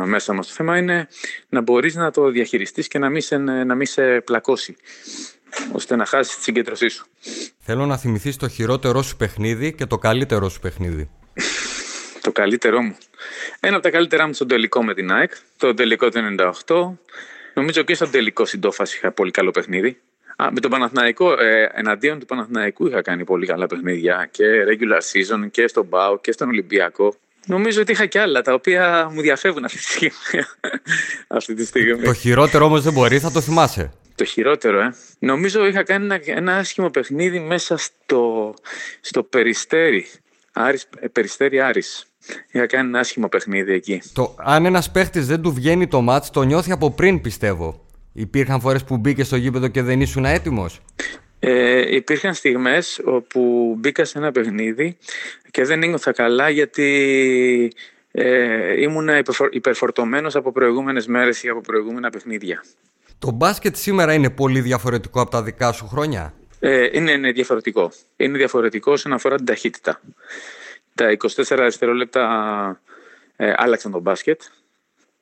μέσα 0.05 0.33
μας. 0.33 0.47
Το 0.47 0.53
θέμα 0.53 0.77
είναι 0.77 1.07
να 1.49 1.61
μπορείς 1.61 1.95
να 1.95 2.11
το 2.11 2.29
διαχειριστείς 2.29 2.87
και 2.87 2.99
να 2.99 3.09
μην 3.09 3.21
σε, 3.21 3.37
να 3.37 3.75
μην 3.75 3.85
σε 3.85 4.21
πλακώσει 4.21 4.75
ώστε 5.71 5.95
να 5.95 6.05
χάσεις 6.05 6.35
τη 6.35 6.43
συγκέντρωσή 6.43 6.87
σου. 6.87 7.05
Θέλω 7.59 7.85
να 7.85 7.97
θυμηθείς 7.97 8.35
το 8.35 8.47
χειρότερό 8.47 9.01
σου 9.01 9.17
παιχνίδι 9.17 9.73
και 9.73 9.85
το 9.85 9.97
καλύτερό 9.97 10.49
σου 10.49 10.59
παιχνίδι. 10.59 11.09
το 12.21 12.31
καλύτερό 12.31 12.81
μου. 12.81 12.95
Ένα 13.59 13.75
από 13.75 13.83
τα 13.83 13.89
καλύτερά 13.89 14.27
μου 14.27 14.33
στον 14.33 14.47
τελικό 14.47 14.83
με 14.83 14.93
την 14.93 15.11
ΑΕΚ, 15.11 15.31
το 15.57 15.73
τελικό 15.73 16.09
του 16.09 16.19
98. 16.65 16.97
Νομίζω 17.53 17.81
και 17.81 17.95
στον 17.95 18.11
τελικό 18.11 18.45
συντόφαση 18.45 18.97
είχα 18.97 19.11
πολύ 19.11 19.31
καλό 19.31 19.51
παιχνίδι. 19.51 19.97
Α, 20.35 20.51
με 20.51 20.59
τον 20.59 20.71
Παναθηναϊκό, 20.71 21.31
ε, 21.31 21.69
εναντίον 21.73 22.19
του 22.19 22.25
Παναθηναϊκού 22.25 22.87
είχα 22.87 23.01
κάνει 23.01 23.23
πολύ 23.23 23.45
καλά 23.45 23.67
παιχνίδια 23.67 24.29
και 24.31 24.45
regular 24.69 25.01
season 25.11 25.47
και 25.51 25.67
στον 25.67 25.89
ΠΑΟ 25.89 26.19
και 26.19 26.31
στον 26.31 26.47
Ολυμπιακό. 26.47 27.15
Νομίζω 27.45 27.81
ότι 27.81 27.91
είχα 27.91 28.05
και 28.05 28.19
άλλα 28.19 28.41
τα 28.41 28.53
οποία 28.53 29.09
μου 29.13 29.21
διαφεύγουν 29.21 29.63
αυτή 29.65 29.77
τη 29.77 29.83
στιγμή. 29.83 30.45
αυτή 31.37 31.53
τη 31.53 31.65
στιγμή. 31.65 32.03
Το 32.03 32.13
χειρότερο 32.13 32.65
όμως 32.65 32.83
δεν 32.83 32.93
μπορεί, 32.93 33.19
θα 33.19 33.31
το 33.31 33.41
θυμάσαι. 33.41 33.91
Το 34.17 34.25
χειρότερο, 34.25 34.79
ε. 34.79 34.93
Νομίζω 35.19 35.65
είχα 35.65 35.83
κάνει 35.83 36.05
ένα, 36.05 36.19
ένα 36.25 36.55
άσχημο 36.55 36.89
παιχνίδι 36.89 37.39
μέσα 37.39 37.77
στο, 37.77 38.53
στο 39.01 39.23
Περιστέρι. 39.23 40.05
Άρης, 40.53 40.87
ε, 40.99 41.07
Περιστέρι 41.07 41.61
Άρης. 41.61 42.05
Είχα 42.51 42.65
κάνει 42.65 42.87
ένα 42.87 42.99
άσχημο 42.99 43.27
παιχνίδι 43.27 43.73
εκεί. 43.73 44.01
Το, 44.13 44.35
αν 44.37 44.65
ένας 44.65 44.91
παίχτης 44.91 45.27
δεν 45.27 45.41
του 45.41 45.53
βγαίνει 45.53 45.87
το 45.87 46.01
μάτς, 46.01 46.29
το 46.29 46.43
νιώθει 46.43 46.71
από 46.71 46.91
πριν 46.91 47.21
πιστεύω. 47.21 47.85
Υπήρχαν 48.13 48.61
φορές 48.61 48.83
που 48.83 48.97
μπήκε 48.97 49.23
στο 49.23 49.35
γήπεδο 49.35 49.67
και 49.67 49.81
δεν 49.81 50.01
ήσουν 50.01 50.25
έτοιμος. 50.25 50.81
Ε, 51.39 51.95
υπήρχαν 51.95 52.33
στιγμές 52.33 53.01
όπου 53.05 53.73
μπήκα 53.79 54.05
σε 54.05 54.17
ένα 54.17 54.31
παιχνίδι 54.31 54.97
και 55.51 55.63
δεν 55.63 55.83
ένιωθα 55.83 56.11
καλά 56.11 56.49
γιατί 56.49 57.71
ε, 58.11 58.81
ήμουν 58.81 59.09
υπερφορτωμένος 59.51 60.35
από 60.35 60.51
προηγούμενες 60.51 61.07
μέρες 61.07 61.43
ή 61.43 61.49
από 61.49 61.61
προηγούμενα 61.61 62.09
παιχνίδια. 62.09 62.63
Το 63.19 63.31
μπάσκετ 63.31 63.75
σήμερα 63.75 64.13
είναι 64.13 64.29
πολύ 64.29 64.61
διαφορετικό 64.61 65.21
από 65.21 65.31
τα 65.31 65.43
δικά 65.43 65.71
σου 65.71 65.87
χρόνια; 65.87 66.33
Ε, 66.59 66.89
είναι, 66.91 67.11
είναι 67.11 67.31
διαφορετικό. 67.31 67.91
Είναι 68.15 68.37
διαφορετικό 68.37 68.91
όσον 68.91 69.13
αφορά 69.13 69.35
την 69.35 69.45
ταχύτητα. 69.45 70.01
Τα 70.95 71.17
24 71.17 71.27
δευτερόλεπτα 71.47 72.81
ε, 73.35 73.53
άλλαξαν 73.55 73.91
τον 73.91 74.01
μπάσκετ. 74.01 74.41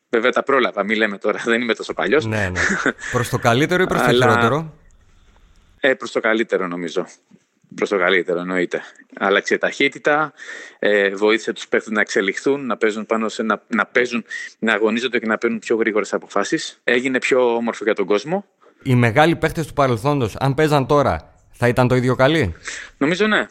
Βέβαια 0.10 0.32
τα 0.32 0.44
πρόλαβα, 0.44 0.84
μην 0.84 0.98
λέμε 0.98 1.18
τώρα, 1.18 1.42
δεν 1.46 1.62
είμαι 1.62 1.74
τόσο 1.74 1.94
παλιός. 1.94 2.26
Ναι, 2.26 2.50
ναι. 2.50 2.62
Προς 3.12 3.30
το 3.30 3.38
καλύτερο 3.38 3.84
ή 3.84 3.88
προς 3.88 4.02
το 4.02 4.10
χειρότερο; 4.12 4.74
Ε, 5.80 5.94
προς 5.94 6.12
το 6.12 6.20
καλύτερο 6.20 6.68
νομίζω. 6.68 7.06
Προς 7.76 7.90
το 7.90 7.98
καλύτερο 7.98 8.40
εννοείται. 8.40 8.82
Άλλαξε 9.18 9.54
η 9.54 9.58
ταχύτητα, 9.58 10.34
ε, 10.80 11.10
βοήθησε 11.10 11.54
τους 11.54 11.68
παίχτε 11.68 11.92
να 11.92 12.02
εξελιχθούν, 12.02 12.66
να 12.66 12.78
παίζουν 12.78 13.06
πάνω 13.06 13.30
σε 13.30 13.44
να, 13.44 13.62
να 13.68 13.86
παίζουν, 13.86 14.26
να 14.60 14.74
αγωνίζονται 14.74 15.20
και 15.20 15.26
να 15.26 15.38
παίρνουν 15.38 15.60
πιο 15.60 15.76
γρήγορες 15.76 16.14
αποφάσεις. 16.14 16.80
Έγινε 16.84 17.20
πιο 17.20 17.56
όμορφο 17.56 17.84
για 17.84 17.94
τον 17.94 18.06
κόσμο. 18.06 18.46
Οι 18.84 18.96
μεγάλοι 18.96 19.36
παίχτε 19.36 19.64
του 19.64 19.74
παρελθόντος, 19.74 20.36
αν 20.36 20.54
παίζαν 20.54 20.88
τώρα, 20.88 21.34
θα 21.52 21.68
ήταν 21.68 21.88
το 21.88 21.96
ίδιο 21.96 22.16
καλοί; 22.16 22.56
Νομίζω 22.98 23.28
ναι. 23.28 23.48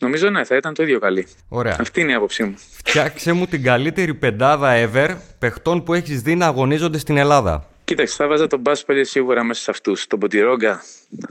Νομίζω 0.00 0.30
ναι, 0.30 0.44
θα 0.44 0.56
ήταν 0.56 0.74
το 0.74 0.82
ίδιο 0.82 0.98
καλή. 0.98 1.26
Ωραία. 1.48 1.76
Αυτή 1.80 2.00
είναι 2.00 2.10
η 2.10 2.14
άποψή 2.14 2.44
μου. 2.44 2.54
Φτιάξε 2.84 3.32
μου 3.32 3.46
την 3.46 3.62
καλύτερη 3.62 4.14
πεντάδα 4.14 4.72
ever 4.74 5.16
παιχτών 5.38 5.82
που 5.82 5.94
έχεις 5.94 6.22
δει 6.22 6.34
να 6.34 6.46
αγωνίζονται 6.46 6.98
στην 6.98 7.16
Ελλάδα. 7.16 7.68
Κοίταξε, 7.84 8.14
θα 8.14 8.26
βάζα 8.26 8.46
τον 8.46 8.60
Μπάσπαλι 8.60 9.04
σίγουρα 9.04 9.44
μέσα 9.44 9.62
σε 9.62 9.70
αυτούς. 9.70 10.06
Τον 10.06 10.18
Ποντιρόγκα 10.18 10.82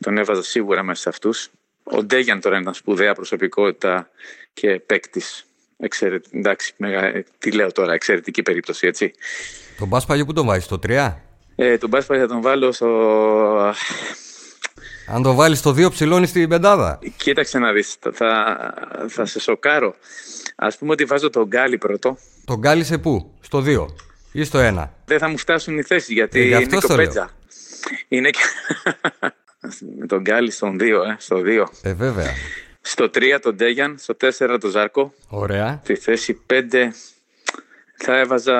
τον 0.01 0.17
έβαζα 0.17 0.43
σίγουρα 0.43 0.83
μέσα 0.83 1.01
σε 1.01 1.09
αυτούς. 1.09 1.49
Ο 1.91 2.03
Ντέγιαν 2.03 2.39
τώρα 2.41 2.59
ήταν 2.59 2.73
σπουδαία 2.73 3.13
προσωπικότητα 3.13 4.09
και 4.53 4.79
παίκτης. 4.85 5.45
Εξαιρετική. 5.77 6.37
Εντάξει, 6.37 6.73
μεγα... 6.77 7.23
τι 7.37 7.51
λέω 7.51 7.71
τώρα, 7.71 7.93
εξαιρετική 7.93 8.41
περίπτωση, 8.41 8.87
έτσι. 8.87 9.11
Τον 9.77 9.87
Μπάσπαλι 9.87 10.25
που 10.25 10.33
τον 10.33 10.45
βάζεις, 10.45 10.63
στο 10.63 10.79
3? 10.87 11.13
Ε, 11.55 11.77
τον 11.77 11.89
Μπάσπαλι 11.89 12.19
θα 12.19 12.27
τον 12.27 12.41
βάλω 12.41 12.71
στο 12.71 12.87
αν 15.07 15.21
το 15.23 15.33
βάλεις 15.33 15.59
στο 15.59 15.71
2 15.71 15.91
ψηλώνεις 15.91 16.29
στην 16.29 16.49
πεντάδα. 16.49 16.99
Κοίταξε 17.17 17.59
να 17.59 17.71
δεις. 17.71 17.95
Θα, 18.13 18.57
θα 19.07 19.25
σε 19.25 19.39
σοκάρω. 19.39 19.95
Α 20.55 20.67
πούμε 20.67 20.91
ότι 20.91 21.03
βάζω 21.05 21.29
τον 21.29 21.43
Γκάλι 21.47 21.77
πρώτο. 21.77 22.17
Τον 22.45 22.61
κάλυσε 22.61 22.97
πού, 22.97 23.33
στο 23.41 23.63
2 23.65 23.85
ή 24.31 24.43
στο 24.43 24.59
1. 24.77 24.87
Δεν 25.05 25.19
θα 25.19 25.27
μου 25.27 25.37
φτάσουν 25.37 25.77
οι 25.77 25.83
θέσεις 25.83 26.09
γιατί 26.09 26.39
Ε, 26.39 26.43
γι' 26.43 26.53
αυτό 26.53 26.69
είναι 26.69 26.79
στο 26.81 26.87
λέω. 26.95 26.97
κοπέτζα. 27.05 27.29
Είναι 28.07 28.29
και... 28.29 28.39
Με 29.99 30.05
τον 30.05 30.21
Γκάλι 30.21 30.51
στον 30.51 30.77
2, 30.79 30.81
ε, 30.81 31.15
στο 31.17 31.41
2. 31.45 31.65
Ε, 31.81 31.93
βέβαια. 31.93 32.33
Στο 32.81 33.09
3 33.09 33.39
τον 33.41 33.55
Ντέγιαν, 33.55 33.97
στο 33.97 34.13
4 34.13 34.57
τον 34.59 34.69
Ζάρκο. 34.69 35.13
Ωραία. 35.27 35.79
Στη 35.83 35.95
θέση 35.95 36.41
5 36.47 36.91
θα 37.97 38.17
έβαζα... 38.19 38.57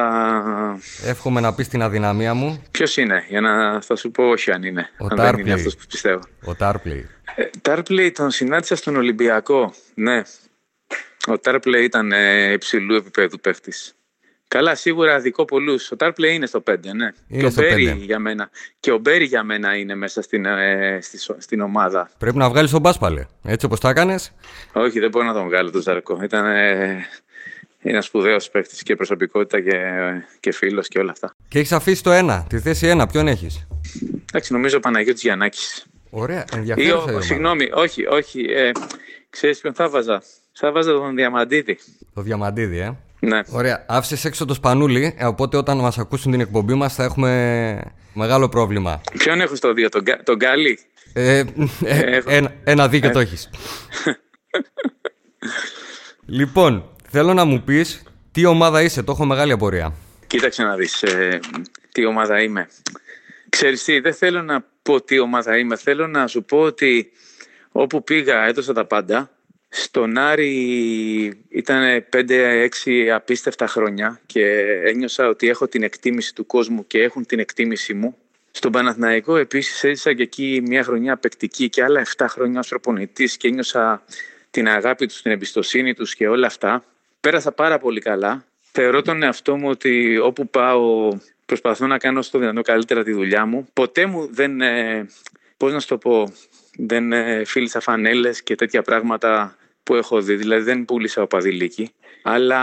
Εύχομαι 1.06 1.40
να 1.42 1.54
πεις 1.54 1.68
την 1.68 1.82
αδυναμία 1.82 2.34
μου. 2.34 2.64
Ποιος 2.72 2.98
είναι, 2.98 3.26
για 3.30 3.42
να 3.42 3.82
θα 3.82 3.96
σου 3.96 4.12
πω 4.12 4.24
όχι 4.24 4.52
αν 4.52 4.64
είναι. 4.64 4.90
Ο 4.98 5.04
αν 5.04 5.08
δεν 5.08 5.18
Τάρπλεϊ. 5.18 5.46
είναι 5.46 5.54
αυτός 5.54 5.76
που 5.76 5.84
πιστεύω. 5.90 6.20
Ο 6.46 6.56
Τάρπλη. 6.56 7.10
Ε, 7.36 7.50
Τάρπλεϊ 7.62 8.12
τον 8.12 8.32
συνάντησα 8.32 8.76
στον 8.76 8.96
Ολυμπιακό. 8.96 9.74
Ναι. 9.94 10.22
Ο 11.28 11.40
Τάρπλεϊ 11.40 11.84
ήταν 11.84 12.12
ε, 12.12 12.52
υψηλού 12.52 12.96
επίπεδου 12.96 13.40
παίχτης. 13.40 13.95
Καλά, 14.56 14.76
σίγουρα 14.76 15.20
δικό 15.20 15.46
πολλούς. 15.46 15.92
Ο 15.92 15.96
Τάρπλεϊ 15.96 16.34
είναι 16.36 16.46
στο 16.46 16.64
5, 16.72 16.76
ναι. 16.96 17.12
Είναι 17.28 17.40
και 17.40 17.46
ο 17.46 17.50
στο 17.50 17.62
Μπέρι 17.62 17.86
πέντε. 17.86 18.04
για 18.06 18.20
μένα. 18.20 18.50
Και 18.80 18.92
ο 18.92 18.98
Μπέρι 18.98 19.26
για 19.26 19.44
μένα 19.44 19.76
είναι 19.78 19.96
μέσα 19.96 20.22
στην, 20.22 20.46
ε, 20.46 21.00
στη, 21.02 21.20
σο- 21.20 21.36
στην 21.40 21.62
ομάδα. 21.62 22.10
Πρέπει 22.18 22.38
να 22.38 22.50
βγάλεις 22.50 22.72
τον 22.72 22.82
Μπάσπαλε. 22.82 23.26
Έτσι 23.44 23.66
όπως 23.66 23.80
τα 23.80 23.90
έκανες. 23.90 24.32
Όχι, 24.74 25.00
δεν 25.00 25.10
μπορώ 25.10 25.26
να 25.26 25.34
τον 25.34 25.46
βγάλω 25.46 25.72
τον 25.72 25.82
Ζαρκό. 25.82 26.20
Ήταν 26.24 26.46
ε, 26.46 27.06
ένας 27.82 28.06
σπουδαίος 28.06 28.50
παίχτη 28.50 28.84
και 28.84 28.96
προσωπικότητα 28.96 29.62
και, 29.62 29.80
και 30.40 30.52
φίλος 30.52 30.88
και 30.88 31.00
όλα 31.00 31.12
αυτά. 31.12 31.36
Και 31.48 31.60
έχεις 31.60 31.72
αφήσει 31.72 32.04
το 32.04 32.12
1. 32.14 32.44
Τη 32.50 32.60
θέση 32.60 32.96
1. 33.02 33.06
Ποιον 33.12 33.28
έχεις; 33.28 33.68
Εντάξει, 34.30 34.54
νομίζω 34.54 34.78
ο 34.78 34.80
Παναγιώτης 34.80 35.22
Γιαννάκης. 35.22 35.86
Ωραία. 36.10 36.46
Ή 36.54 36.56
Ενδιαφέρουσα 36.58 36.90
η 36.90 36.98
ο, 36.98 37.02
ομάδα. 37.02 37.22
συγγνώμη, 37.22 37.70
όχι, 37.74 38.06
όχι. 38.06 38.40
Ε, 38.50 38.72
ξέρεις 39.30 39.60
ποιον 39.60 39.74
θα 39.74 39.90
βάζα; 39.90 40.22
Θα 40.52 40.72
βάζα 40.72 40.92
τον 40.92 41.16
Διαμαντίδη. 41.16 41.78
Το 42.14 42.22
διαμαντίδι, 42.22 42.78
ε. 42.80 42.98
Ναι. 43.28 43.40
Ωραία. 43.50 43.86
Άφησες 43.88 44.26
έξω 44.26 44.46
το 44.46 44.54
σπανούλι. 44.54 45.16
ε, 45.18 45.26
Οπότε 45.26 45.58
όταν 45.58 45.78
μας 45.78 45.98
ακούσουν 45.98 46.32
την 46.32 46.40
εκπομπή 46.42 46.74
μας 46.74 46.96
θα 46.96 47.04
έχουμε 47.04 47.82
μεγάλο 48.14 48.50
πρόβλημα. 48.50 49.02
Ποιον 49.18 49.42
έχω 49.42 49.56
στο 49.56 49.70
2, 49.70 49.90
τον, 49.92 50.04
Κα- 50.04 50.24
τον 50.24 50.36
Γκάλι; 50.36 50.80
Ε, 51.14 51.38
ε, 51.38 51.44
Έχω. 52.16 52.30
ένα, 52.32 52.54
ένα 52.64 52.88
δίκιο 52.88 53.12
το 53.12 53.20
έχεις. 53.20 53.50
λοιπόν, 56.26 56.90
θέλω 57.10 57.34
να 57.34 57.46
μου 57.46 57.62
πεις 57.64 58.04
τι 58.32 58.46
ομάδα 58.46 58.82
είσαι. 58.82 59.04
Το 59.04 59.12
έχω 59.12 59.26
μεγάλη 59.26 59.52
απορία. 59.52 59.94
Κοίταξε 60.28 60.64
να 60.64 60.76
δεις 60.76 61.04
ε, 61.04 61.40
τι 61.92 62.06
ομάδα 62.06 62.42
είμαι. 62.42 62.68
Ξέρεις 63.50 63.84
τι, 63.84 64.00
δεν 64.00 64.14
θέλω 64.14 64.42
να 64.42 64.66
πω 64.82 65.02
τι 65.02 65.20
ομάδα 65.20 65.58
είμαι. 65.58 65.76
Θέλω 65.78 66.08
να 66.08 66.28
σου 66.28 66.44
πω 66.44 66.58
ότι 66.60 67.12
όπου 67.72 68.04
πήγα 68.04 68.46
έδωσα 68.46 68.74
τα 68.74 68.86
πάντα. 68.86 69.30
Στον 69.78 70.18
Άρη 70.18 71.44
ήταν 71.50 72.06
5-6 72.14 72.68
απίστευτα 73.14 73.68
χρόνια 73.68 74.20
και 74.26 74.46
ένιωσα 74.84 75.28
ότι 75.28 75.50
έχω 75.50 75.68
την 75.68 75.84
εκτίμηση 75.84 76.36
του 76.36 76.46
κόσμου 76.46 76.88
και 76.88 77.02
έχουν 77.02 77.26
την 77.26 77.40
εκτίμηση 77.40 77.94
μου. 77.94 78.18
Στον 78.52 78.72
Παναθηναϊκό 78.72 79.38
επίσης 79.38 79.84
έζησα 79.84 80.14
και 80.14 80.24
εκεί 80.24 80.62
μια 80.66 80.84
χρονιά 80.84 81.18
παικτική 81.18 81.70
και 81.70 81.84
άλλα 81.84 82.06
7 82.18 82.26
χρόνια 82.30 82.60
ως 82.60 82.68
προπονητής 82.68 83.38
και 83.38 83.48
ένιωσα 83.48 84.04
την 84.52 84.68
αγάπη 84.68 85.06
τους, 85.08 85.22
την 85.22 85.32
εμπιστοσύνη 85.32 85.94
τους 85.94 86.16
και 86.16 86.28
όλα 86.28 86.48
αυτά. 86.48 86.84
Πέρασα 87.20 87.52
πάρα 87.52 87.78
πολύ 87.80 88.02
καλά. 88.02 88.46
Θεωρώ 88.72 89.02
τον 89.02 89.24
εαυτό 89.24 89.58
μου 89.58 89.70
ότι 89.70 90.18
όπου 90.18 90.48
πάω 90.48 91.10
προσπαθώ 91.46 91.88
να 91.88 91.98
κάνω 91.98 92.22
στο 92.22 92.40
δυνατό 92.40 92.62
καλύτερα 92.62 93.04
τη 93.04 93.12
δουλειά 93.12 93.46
μου. 93.46 93.68
Ποτέ 93.74 94.06
μου 94.06 94.28
δεν, 94.32 94.62
ε, 94.62 95.08
πώς 95.58 95.74
να 95.74 95.80
σου 95.80 95.88
το 95.88 95.98
πω, 95.98 96.34
δεν 96.78 97.12
ε, 97.12 97.44
φίλησα 97.46 97.80
φανέλες 97.80 98.44
και 98.44 98.56
τέτοια 98.56 98.82
πράγματα 98.82 99.56
που 99.86 99.96
έχω 99.96 100.22
δει. 100.22 100.36
Δηλαδή 100.36 100.64
δεν 100.64 100.86
πούλησα 100.86 101.22
οπαδηλίκη. 101.22 101.90
Αλλά 102.24 102.62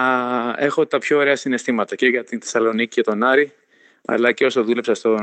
έχω 0.58 0.86
τα 0.86 0.98
πιο 0.98 1.18
ωραία 1.18 1.36
συναισθήματα 1.36 1.94
και 1.94 2.06
για 2.06 2.24
την 2.24 2.40
Θεσσαλονίκη 2.40 2.94
και 2.94 3.02
τον 3.02 3.22
Άρη. 3.22 3.52
Αλλά 4.04 4.32
και 4.32 4.44
όσο 4.44 4.62
δούλεψα 4.64 4.94
στο, 4.94 5.16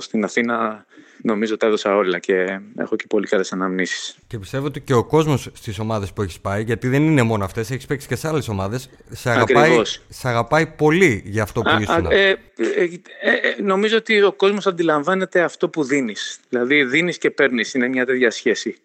στην 0.00 0.24
Αθήνα 0.24 0.86
νομίζω 1.22 1.56
τα 1.56 1.66
έδωσα 1.66 1.96
όλα 1.96 2.18
και 2.18 2.60
έχω 2.76 2.96
και 2.96 3.04
πολύ 3.08 3.26
καλές 3.26 3.52
αναμνήσεις. 3.52 4.16
Και 4.26 4.38
πιστεύω 4.38 4.66
ότι 4.66 4.80
και 4.80 4.94
ο 4.94 5.04
κόσμος 5.04 5.50
στις 5.54 5.78
ομάδες 5.78 6.12
που 6.12 6.22
έχεις 6.22 6.40
πάει, 6.40 6.62
γιατί 6.62 6.88
δεν 6.88 7.02
είναι 7.02 7.22
μόνο 7.22 7.44
αυτές, 7.44 7.70
έχεις 7.70 7.86
παίξει 7.86 8.06
και 8.08 8.16
σε 8.16 8.28
άλλες 8.28 8.48
ομάδες, 8.48 8.88
σε, 9.10 9.30
αγαπάει- 9.30 9.64
Ακριβώς. 9.64 10.02
σε 10.08 10.28
αγαπάει 10.28 10.66
πολύ 10.66 11.22
για 11.26 11.42
αυτό 11.42 11.62
που 11.62 11.70
Α, 11.70 11.78
ήσουν. 11.80 12.06
α, 12.06 12.14
ε, 12.14 12.28
ε, 12.28 12.36
ε, 12.76 12.84
ε, 13.30 13.62
νομίζω 13.62 13.96
ότι 13.96 14.22
ο 14.22 14.32
κόσμος 14.32 14.66
αντιλαμβάνεται 14.66 15.40
αυτό 15.40 15.68
που 15.68 15.84
δίνεις. 15.84 16.40
Δηλαδή 16.48 16.84
δίνεις 16.84 17.18
και 17.18 17.30
παίρνεις, 17.30 17.74
είναι 17.74 17.88
μια 17.88 18.06
τέτοια 18.06 18.30
σχέση. 18.30 18.76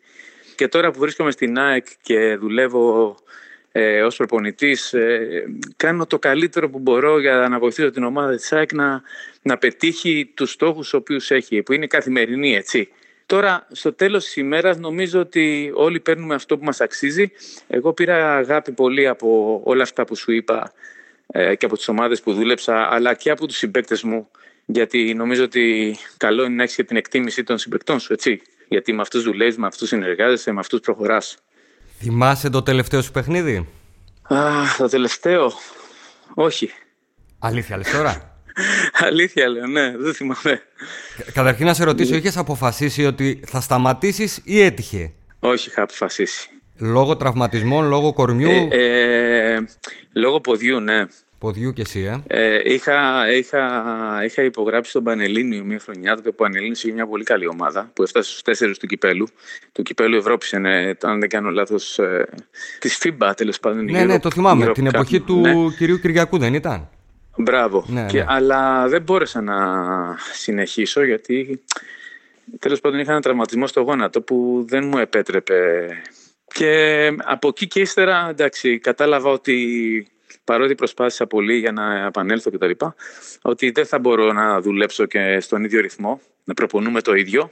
Και 0.56 0.68
τώρα 0.68 0.92
που 0.92 1.00
βρίσκομαι 1.00 1.32
στην 1.32 1.60
ΑΕΚ 1.60 1.86
και 2.02 2.36
δουλεύω 2.36 3.18
ε, 3.72 4.02
ως 4.02 4.16
προπονητής, 4.16 4.94
ε, 4.94 5.44
κάνω 5.76 6.06
το 6.06 6.20
καλύτερο 6.20 6.70
που 6.70 6.80
μπορώ 6.80 7.20
για 7.20 7.48
να 7.50 7.60
βοηθήσω 7.60 7.89
την 7.89 8.04
ομάδα 8.04 8.36
της 8.36 8.54
ΑΕΚ 8.54 8.74
να, 8.74 9.02
να 9.42 9.58
πετύχει 9.58 10.32
τους 10.34 10.52
στόχους 10.52 10.89
τους 10.89 10.94
οποίους 10.94 11.32
έχει, 11.32 11.63
που 11.63 11.74
είναι 11.74 11.88
καθημερινή, 11.88 12.56
έτσι. 12.56 12.89
Τώρα, 13.26 13.68
στο 13.72 13.94
τέλος 13.94 14.24
της 14.24 14.36
ημέρας, 14.36 14.78
νομίζω 14.78 15.20
ότι 15.20 15.72
όλοι 15.74 16.00
παίρνουμε 16.00 16.36
αυτό 16.36 16.58
που 16.58 16.63
μας 16.63 16.82
αξίζει. 16.82 17.32
Εγώ 17.68 17.94
πήρα 17.94 18.36
αγάπη 18.36 18.72
πολύ 18.72 19.08
από 19.08 19.62
όλα 19.63 19.84
αυτά 19.84 20.06
που 20.06 20.16
σου 20.16 20.32
είπα 20.32 20.72
ε, 21.28 21.56
και 21.56 21.66
από 21.66 21.76
τις 21.76 21.88
ομάδες 21.88 22.22
που 22.22 22.34
δούλεψα, 22.34 22.88
αλλά 22.92 23.13
και 23.13 23.30
από 23.30 23.48
τους 23.48 23.58
συμπαίκτες 23.58 24.04
μου, 24.04 24.30
γιατί 24.66 25.13
νομίζω 25.13 25.44
ότι 25.44 25.96
καλό 26.18 26.44
είναι 26.44 26.56
να 26.56 26.63
έχεις 26.63 26.76
και 26.76 26.84
την 26.84 26.98
εκτίμηση 26.98 27.44
των 27.44 27.58
συμπαίκτών 27.58 28.00
σου, 28.00 28.13
έτσι. 28.13 28.42
Γιατί 28.74 28.94
με 28.94 29.02
αυτούς 29.02 29.24
δουλεύεις, 29.24 29.58
με 29.58 29.68
αυτούς 29.68 29.88
συνεργάζεσαι, 29.88 30.52
με 30.52 30.60
αυτούς 30.60 30.80
προχωράς. 30.80 31.38
Θυμάσαι 32.00 32.50
το 32.50 32.62
τελευταίο 32.64 33.02
σου 33.02 33.12
παιχνίδι; 33.12 33.68
Α, 34.22 34.38
το 34.78 34.88
τελευταίο. 34.88 35.52
Όχι. 36.34 36.72
Αλήθεια, 37.40 37.78
λες 37.78 37.92
τώρα; 37.92 38.38
Αλήθεια 39.08 39.48
λέω, 39.50 39.68
ναι, 39.68 39.98
δεν 39.98 40.14
θυμάμαι. 40.14 40.62
Κα- 41.18 41.32
Καταρχήν 41.34 41.66
να 41.66 41.74
σε 41.74 41.84
ρωτήσω, 41.84 42.16
είχες 42.16 42.38
αποφασίσει 42.38 43.06
ότι 43.06 43.40
θα 43.48 43.62
σταματήσεις 43.62 44.42
ή 44.44 44.62
έτυχε; 44.62 45.12
Όχι, 45.40 45.70
είχα 45.70 45.82
αποφασίσει. 45.82 46.50
Λόγω 46.78 47.18
τραυματισμών, 47.18 47.88
λόγω 47.88 48.14
κορμιού, 48.14 48.68
Ε, 48.72 49.54
ε, 49.54 49.66
λόγω 50.14 50.42
ποδιού, 50.42 50.80
ναι. 50.80 51.06
Ποδιού 51.44 51.74
και 51.74 51.82
εσύ, 51.82 52.24
ε; 52.28 52.56
Ε, 52.56 52.74
είχα, 52.74 53.32
είχα, 53.34 53.64
είχα 54.26 54.44
υπογράψει 54.44 54.92
τον 54.92 55.04
Πανελλήνιο 55.04 55.64
μια 55.64 55.80
χρονιά, 55.80 56.16
τότε 56.16 56.30
που 56.30 56.36
ο 56.40 56.44
Πανελλήνιος 56.44 56.84
είχε 56.84 56.94
μια 56.94 57.08
πολύ 57.08 57.24
καλή 57.24 57.48
ομάδα 57.48 57.92
που 57.94 58.04
έφτασε 58.04 58.30
στους 58.30 58.42
τέσσερις 58.42 58.78
του 58.78 58.88
κυπέλου. 58.88 59.28
Του 59.72 59.84
κυπέλου 59.84 60.18
Ευρώπης 60.18 60.52
είναι, 60.52 60.98
αν 61.02 61.20
δεν 61.20 61.30
κάνω 61.30 61.50
λάθος, 61.50 62.00
ε, 62.00 62.28
της 62.80 63.02
FIBA 63.04 63.32
τέλος 63.36 63.60
πάντων. 63.60 63.86
Ναι, 63.86 64.04
ναι, 64.04 64.20
το 64.20 64.32
θυμάμαι. 64.32 64.66
Europe 64.66 64.74
Την 64.74 64.86
Cup. 64.88 64.94
εποχή 64.94 65.20
του 65.20 65.40
Ναι, 65.40 65.54
κυρίου 65.78 66.00
Κυριακού 66.00 66.38
δεν 66.38 66.54
ήταν; 66.54 66.90
μπράβο. 67.38 67.86
Ναι, 67.88 68.06
και, 68.06 68.18
ναι. 68.18 68.26
Αλλά 68.28 68.88
δεν 68.88 69.02
μπόρεσα 69.02 69.42
να 69.42 69.56
συνεχίσω 70.34 71.04
γιατί 71.04 71.64
τέλος 72.60 72.80
πάντων 72.80 73.00
είχα 73.00 73.12
ένα 73.12 73.22
τραυματισμό 73.22 73.68
στο 73.68 73.82
γόνατο 73.82 74.22
που 74.22 74.66
δεν 74.68 74.88
μου 74.88 74.98
επέτρεπε. 74.98 75.88
Και 76.54 77.08
από 77.24 77.48
εκεί 77.48 77.68
και 77.68 77.80
ύστερα, 77.80 78.28
εντάξει, 78.30 78.80
κατάλαβα 78.80 79.30
ότι 79.30 80.08
παρότι 80.43 80.76
προσπάθησα 80.76 81.28
πολύ 81.28 81.58
για 81.58 81.72
να 81.72 82.06
επανέλθω 82.06 82.52
κτλ. 82.52 82.72
Ότι 83.41 83.72
δεν 83.72 83.86
θα 83.86 84.00
μπορώ 84.00 84.34
να 84.34 84.62
δουλέψω 84.62 85.06
και 85.06 85.39
στον 85.39 85.63
ίδιο 85.63 85.82
ρυθμό, 85.82 86.22
να 86.43 86.54
προπονούμε 86.54 87.02
το 87.02 87.13
ίδιο. 87.13 87.52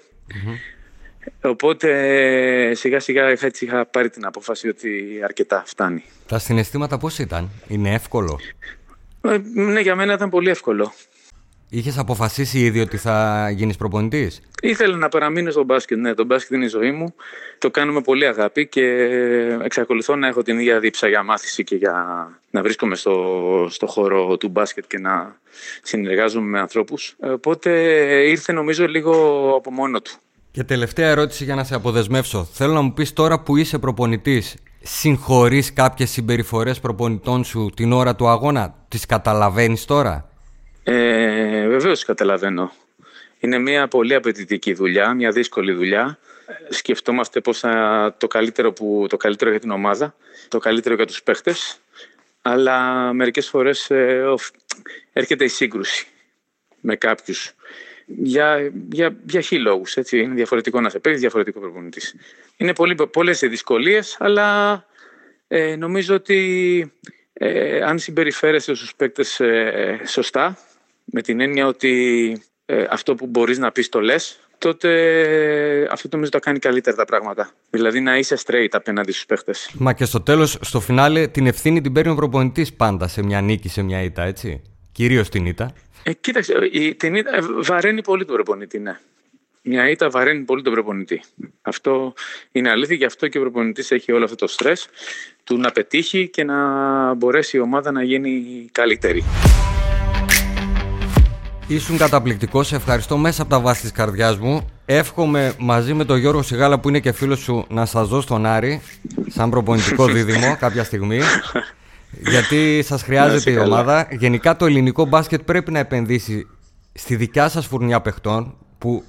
Οπότε 1.41 2.73
σιγά 2.75 2.99
σιγά 2.99 3.31
είχα, 3.31 3.45
έτσι, 3.45 3.65
είχα 3.65 3.85
πάρει 3.85 4.09
την 4.09 4.25
απόφαση 4.25 4.67
ότι 4.67 5.19
αρκετά 5.23 5.63
φτάνει. 5.65 6.03
Τα 6.27 6.39
συναισθήματα 6.39 6.97
πώς 6.97 7.19
ήταν, 7.19 7.49
είναι 7.67 7.93
εύκολο; 7.93 8.39
Ε, 9.21 9.37
Ναι, 9.53 9.79
για 9.79 9.95
μένα 9.95 10.13
ήταν 10.13 10.29
πολύ 10.29 10.49
εύκολο. 10.49 10.93
Είχες 11.73 11.97
αποφασίσει 11.97 12.59
ήδη 12.59 12.79
ότι 12.79 12.97
θα 12.97 13.49
γίνεις 13.55 13.77
προπονητής; 13.77 14.41
Ήθελα 14.61 14.97
να 14.97 15.09
παραμείνω 15.09 15.51
στο 15.51 15.63
μπάσκετ. 15.63 15.97
Ναι, 15.97 16.13
το 16.13 16.25
μπάσκετ 16.25 16.55
είναι 16.55 16.65
η 16.65 16.67
ζωή 16.67 16.91
μου. 16.91 17.13
Το 17.57 17.71
κάνω 17.71 17.91
με 17.91 18.01
πολύ 18.01 18.25
αγάπη 18.25 18.67
και 18.67 18.81
εξακολουθώ 19.63 20.15
να 20.15 20.27
έχω 20.27 20.41
την 20.43 20.59
ίδια 20.59 20.79
δίψα 20.79 21.07
για 21.07 21.23
μάθηση 21.23 21.63
και 21.63 21.75
για 21.75 22.27
να 22.49 22.61
βρίσκομαι 22.61 22.95
στο, 22.95 23.67
στο 23.69 23.87
χώρο 23.87 24.37
του 24.37 24.49
μπάσκετ 24.49 24.83
και 24.87 24.99
να 24.99 25.35
συνεργάζομαι 25.81 26.47
με 26.47 26.59
ανθρώπους. 26.59 27.15
Οπότε 27.19 27.71
ήρθε 28.29 28.53
νομίζω 28.53 28.87
λίγο 28.87 29.13
από 29.57 29.71
μόνο 29.71 30.01
του. 30.01 30.11
Και 30.51 30.63
τελευταία 30.63 31.09
ερώτηση 31.09 31.43
για 31.43 31.55
να 31.55 31.63
σε 31.63 31.75
αποδεσμεύσω. 31.75 32.43
Θέλω 32.53 32.73
να 32.73 32.81
μου 32.81 32.93
πεις 32.93 33.13
τώρα 33.13 33.39
που 33.39 33.57
είσαι 33.57 33.77
προπονητής, 33.79 34.55
συγχωρείς 34.81 35.73
κάποιες 35.73 36.09
συμπεριφορές 36.09 36.79
προπονητών 36.79 37.43
σου 37.43 37.69
την 37.75 37.91
ώρα 37.91 38.15
του 38.15 38.27
αγώνα, 38.27 38.75
τις 38.87 39.05
καταλαβαίνεις 39.05 39.85
τώρα; 39.85 40.30
Ε, 40.83 41.67
Βεβαίως 41.67 42.05
καταλαβαίνω. 42.05 42.71
Είναι 43.39 43.57
μια 43.57 43.87
πολύ 43.87 44.13
απαιτητική 44.13 44.73
δουλειά, 44.73 45.13
μια 45.13 45.31
δύσκολη 45.31 45.71
δουλειά. 45.73 46.19
Ε, 46.69 46.73
Σκεφτόμαστε 46.73 47.41
πώς 47.41 47.59
θα 47.59 48.15
το 48.17 48.27
καλύτερο, 48.27 48.73
που, 48.73 49.05
το 49.09 49.17
καλύτερο 49.17 49.49
για 49.51 49.59
την 49.59 49.71
ομάδα, 49.71 50.15
το 50.47 50.57
καλύτερο 50.57 50.95
για 50.95 51.05
τους 51.05 51.23
παίχτες, 51.23 51.79
αλλά 52.41 53.13
μερικές 53.13 53.47
φορές 53.49 53.89
ε, 53.89 54.21
οφ- 54.23 54.55
έρχεται 55.13 55.43
η 55.43 55.47
σύγκρουση 55.47 56.07
με 56.79 56.95
κάποιους. 56.95 57.53
Για, 58.05 58.71
για, 58.91 59.15
για 59.25 59.41
χι 59.41 59.59
λόγους, 59.59 59.97
έτσι. 59.97 60.19
Είναι 60.19 60.33
διαφορετικό 60.33 60.81
να 60.81 60.89
σε 60.89 60.99
παίρνει, 60.99 61.19
διαφορετικό 61.19 61.59
προπονητής. 61.59 62.15
Είναι 62.57 62.73
πολύ, 62.73 62.95
πολλές 63.11 63.41
οι 63.41 63.47
δυσκολίες, 63.47 64.15
αλλά 64.19 64.85
ε, 65.47 65.75
νομίζω 65.75 66.15
ότι 66.15 66.93
ε, 67.33 67.81
αν 67.81 67.99
συμπεριφέρεσαι 67.99 68.75
στους 68.75 68.95
παίκτες 68.95 69.39
ε, 69.39 69.99
σωστά, 70.05 70.57
με 71.03 71.21
την 71.21 71.39
έννοια 71.39 71.67
ότι 71.67 72.43
ε, 72.65 72.85
αυτό 72.89 73.15
που 73.15 73.25
μπορείς 73.27 73.57
να 73.57 73.71
πεις 73.71 73.89
το 73.89 73.99
λες, 73.99 74.39
τότε 74.57 74.89
αυτό 75.91 76.07
το 76.07 76.15
νομίζω 76.15 76.31
το 76.31 76.39
κάνει 76.39 76.59
καλύτερα 76.59 76.95
τα 76.95 77.05
πράγματα. 77.05 77.51
Δηλαδή 77.69 77.99
να 77.99 78.17
είσαι 78.17 78.37
straight 78.45 78.67
απέναντι 78.71 79.11
στους 79.11 79.25
παίκτες. 79.25 79.71
Μα 79.77 79.93
και 79.93 80.05
στο 80.05 80.21
τέλος, 80.21 80.57
στο 80.61 80.79
φινάλε, 80.79 81.27
την 81.27 81.47
ευθύνη 81.47 81.81
την 81.81 81.93
παίρνει 81.93 82.11
ο 82.11 82.15
προπονητής 82.15 82.73
πάντα 82.73 83.07
σε 83.07 83.23
μια 83.23 83.41
νίκη, 83.41 83.69
σε 83.69 83.81
μια 83.81 84.01
ήττα, 84.01 84.23
έτσι. 84.23 84.61
Κυρίως 84.91 85.29
την 85.29 85.45
ήττα. 85.45 85.73
Ε, 86.03 86.13
κοίταξε, 86.13 86.53
η, 86.71 86.95
την 86.95 87.15
ήττα 87.15 87.35
ε, 87.35 87.39
βαραίνει 87.61 88.01
πολύ 88.01 88.25
τον 88.25 88.35
προπονητή, 88.35 88.79
ναι. 88.79 88.99
Μια 89.63 89.89
ήττα 89.89 90.09
βαραίνει 90.09 90.43
πολύ 90.43 90.61
τον 90.61 90.73
προπονητή. 90.73 91.21
Αυτό 91.61 92.13
είναι 92.51 92.69
αλήθεια, 92.69 92.95
γι' 92.95 93.05
αυτό 93.05 93.27
και 93.27 93.37
ο 93.37 93.41
προπονητής 93.41 93.91
έχει 93.91 94.11
όλο 94.11 94.23
αυτό 94.23 94.35
το 94.35 94.47
στρες 94.47 94.87
του 95.43 95.57
να 95.57 95.71
πετύχει 95.71 96.29
και 96.29 96.43
να 96.43 96.57
μπορέσει 97.13 97.57
η 97.57 97.59
ομάδα 97.59 97.91
να 97.91 98.03
γίνει 98.03 98.65
καλύτερη. 98.71 99.23
Ήσουν 101.73 101.97
καταπληκτικός. 101.97 102.67
Σε 102.67 102.75
ευχαριστώ 102.75 103.17
μέσα 103.17 103.41
από 103.41 103.51
τα 103.51 103.59
βάση 103.59 103.81
της 103.81 103.91
καρδιάς 103.91 104.37
μου. 104.37 104.67
Εύχομαι 104.85 105.53
μαζί 105.59 105.93
με 105.93 106.05
τον 106.05 106.17
Γιώργο 106.17 106.41
Σιγάλα 106.41 106.79
που 106.79 106.89
είναι 106.89 106.99
και 106.99 107.11
φίλος 107.11 107.39
σου 107.39 107.65
να 107.69 107.85
σας 107.85 108.07
δω 108.07 108.21
στον 108.21 108.45
Άρη 108.45 108.81
σαν 109.27 109.49
προπονητικό 109.49 110.05
δίδυμο 110.13 110.55
κάποια 110.59 110.83
στιγμή. 110.83 111.19
Γιατί 112.11 112.83
σας 112.83 113.03
χρειάζεται 113.03 113.51
η 113.51 113.57
ομάδα. 113.57 114.07
Γενικά 114.11 114.55
το 114.55 114.65
ελληνικό 114.65 115.05
μπάσκετ 115.05 115.41
πρέπει 115.41 115.71
να 115.71 115.79
επενδύσει 115.79 116.47
στη 116.93 117.15
δικιά 117.15 117.49
σας 117.49 117.65
φουρνιά 117.65 118.01
παιχτών 118.01 118.55
που, 118.77 119.03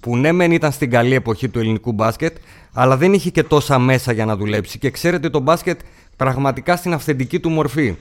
που 0.00 0.16
ναι, 0.16 0.32
μεν 0.32 0.52
ήταν 0.52 0.72
στην 0.72 0.90
καλή 0.90 1.14
εποχή 1.14 1.48
του 1.48 1.58
ελληνικού 1.58 1.92
μπάσκετ, 1.92 2.36
αλλά 2.72 2.96
δεν 2.96 3.12
είχε 3.12 3.30
και 3.30 3.42
τόσα 3.42 3.78
μέσα 3.78 4.12
για 4.12 4.24
να 4.24 4.36
δουλέψει. 4.36 4.78
Και 4.78 4.90
ξέρετε 4.90 5.30
το 5.30 5.38
μπάσκετ 5.40 5.80
πραγματικά 6.16 6.76
στην 6.76 6.92
αυθεντική 6.92 7.40
του 7.40 7.50
μορφή. 7.50 7.96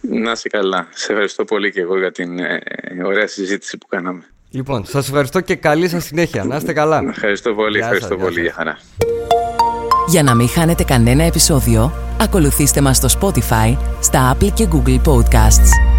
Να 0.00 0.30
είσαι 0.30 0.48
καλά. 0.48 0.88
Σε 0.90 1.12
ευχαριστώ 1.12 1.44
πολύ 1.44 1.72
και 1.72 1.80
εγώ 1.80 1.98
για 1.98 2.12
την 2.12 2.38
ε, 2.38 2.60
ωραία 3.04 3.26
συζήτηση 3.26 3.78
που 3.78 3.86
κάναμε. 3.86 4.22
Λοιπόν, 4.50 4.84
σας 4.84 5.08
ευχαριστώ 5.08 5.40
και 5.40 5.54
καλή 5.54 5.88
σας 5.88 6.04
συνέχεια. 6.04 6.44
Να 6.44 6.56
είστε 6.56 6.72
καλά. 6.72 7.02
Ευχαριστώ 7.08 7.54
πολύ. 7.54 7.78
ευχαριστώ 7.78 8.16
πολύ. 8.16 8.40
Για 8.40 8.52
χαρά. 8.52 8.78
Για 10.08 10.22
να 10.22 10.34
μην 10.34 10.48
χάνετε 10.48 10.84
κανένα 10.84 11.22
επεισόδιο, 11.22 11.92
ακολουθήστε 12.20 12.80
μας 12.80 12.96
στο 12.96 13.08
Spotify, 13.20 13.76
στα 14.00 14.36
Apple 14.36 14.52
και 14.54 14.68
Google 14.72 15.00
Podcasts. 15.04 15.97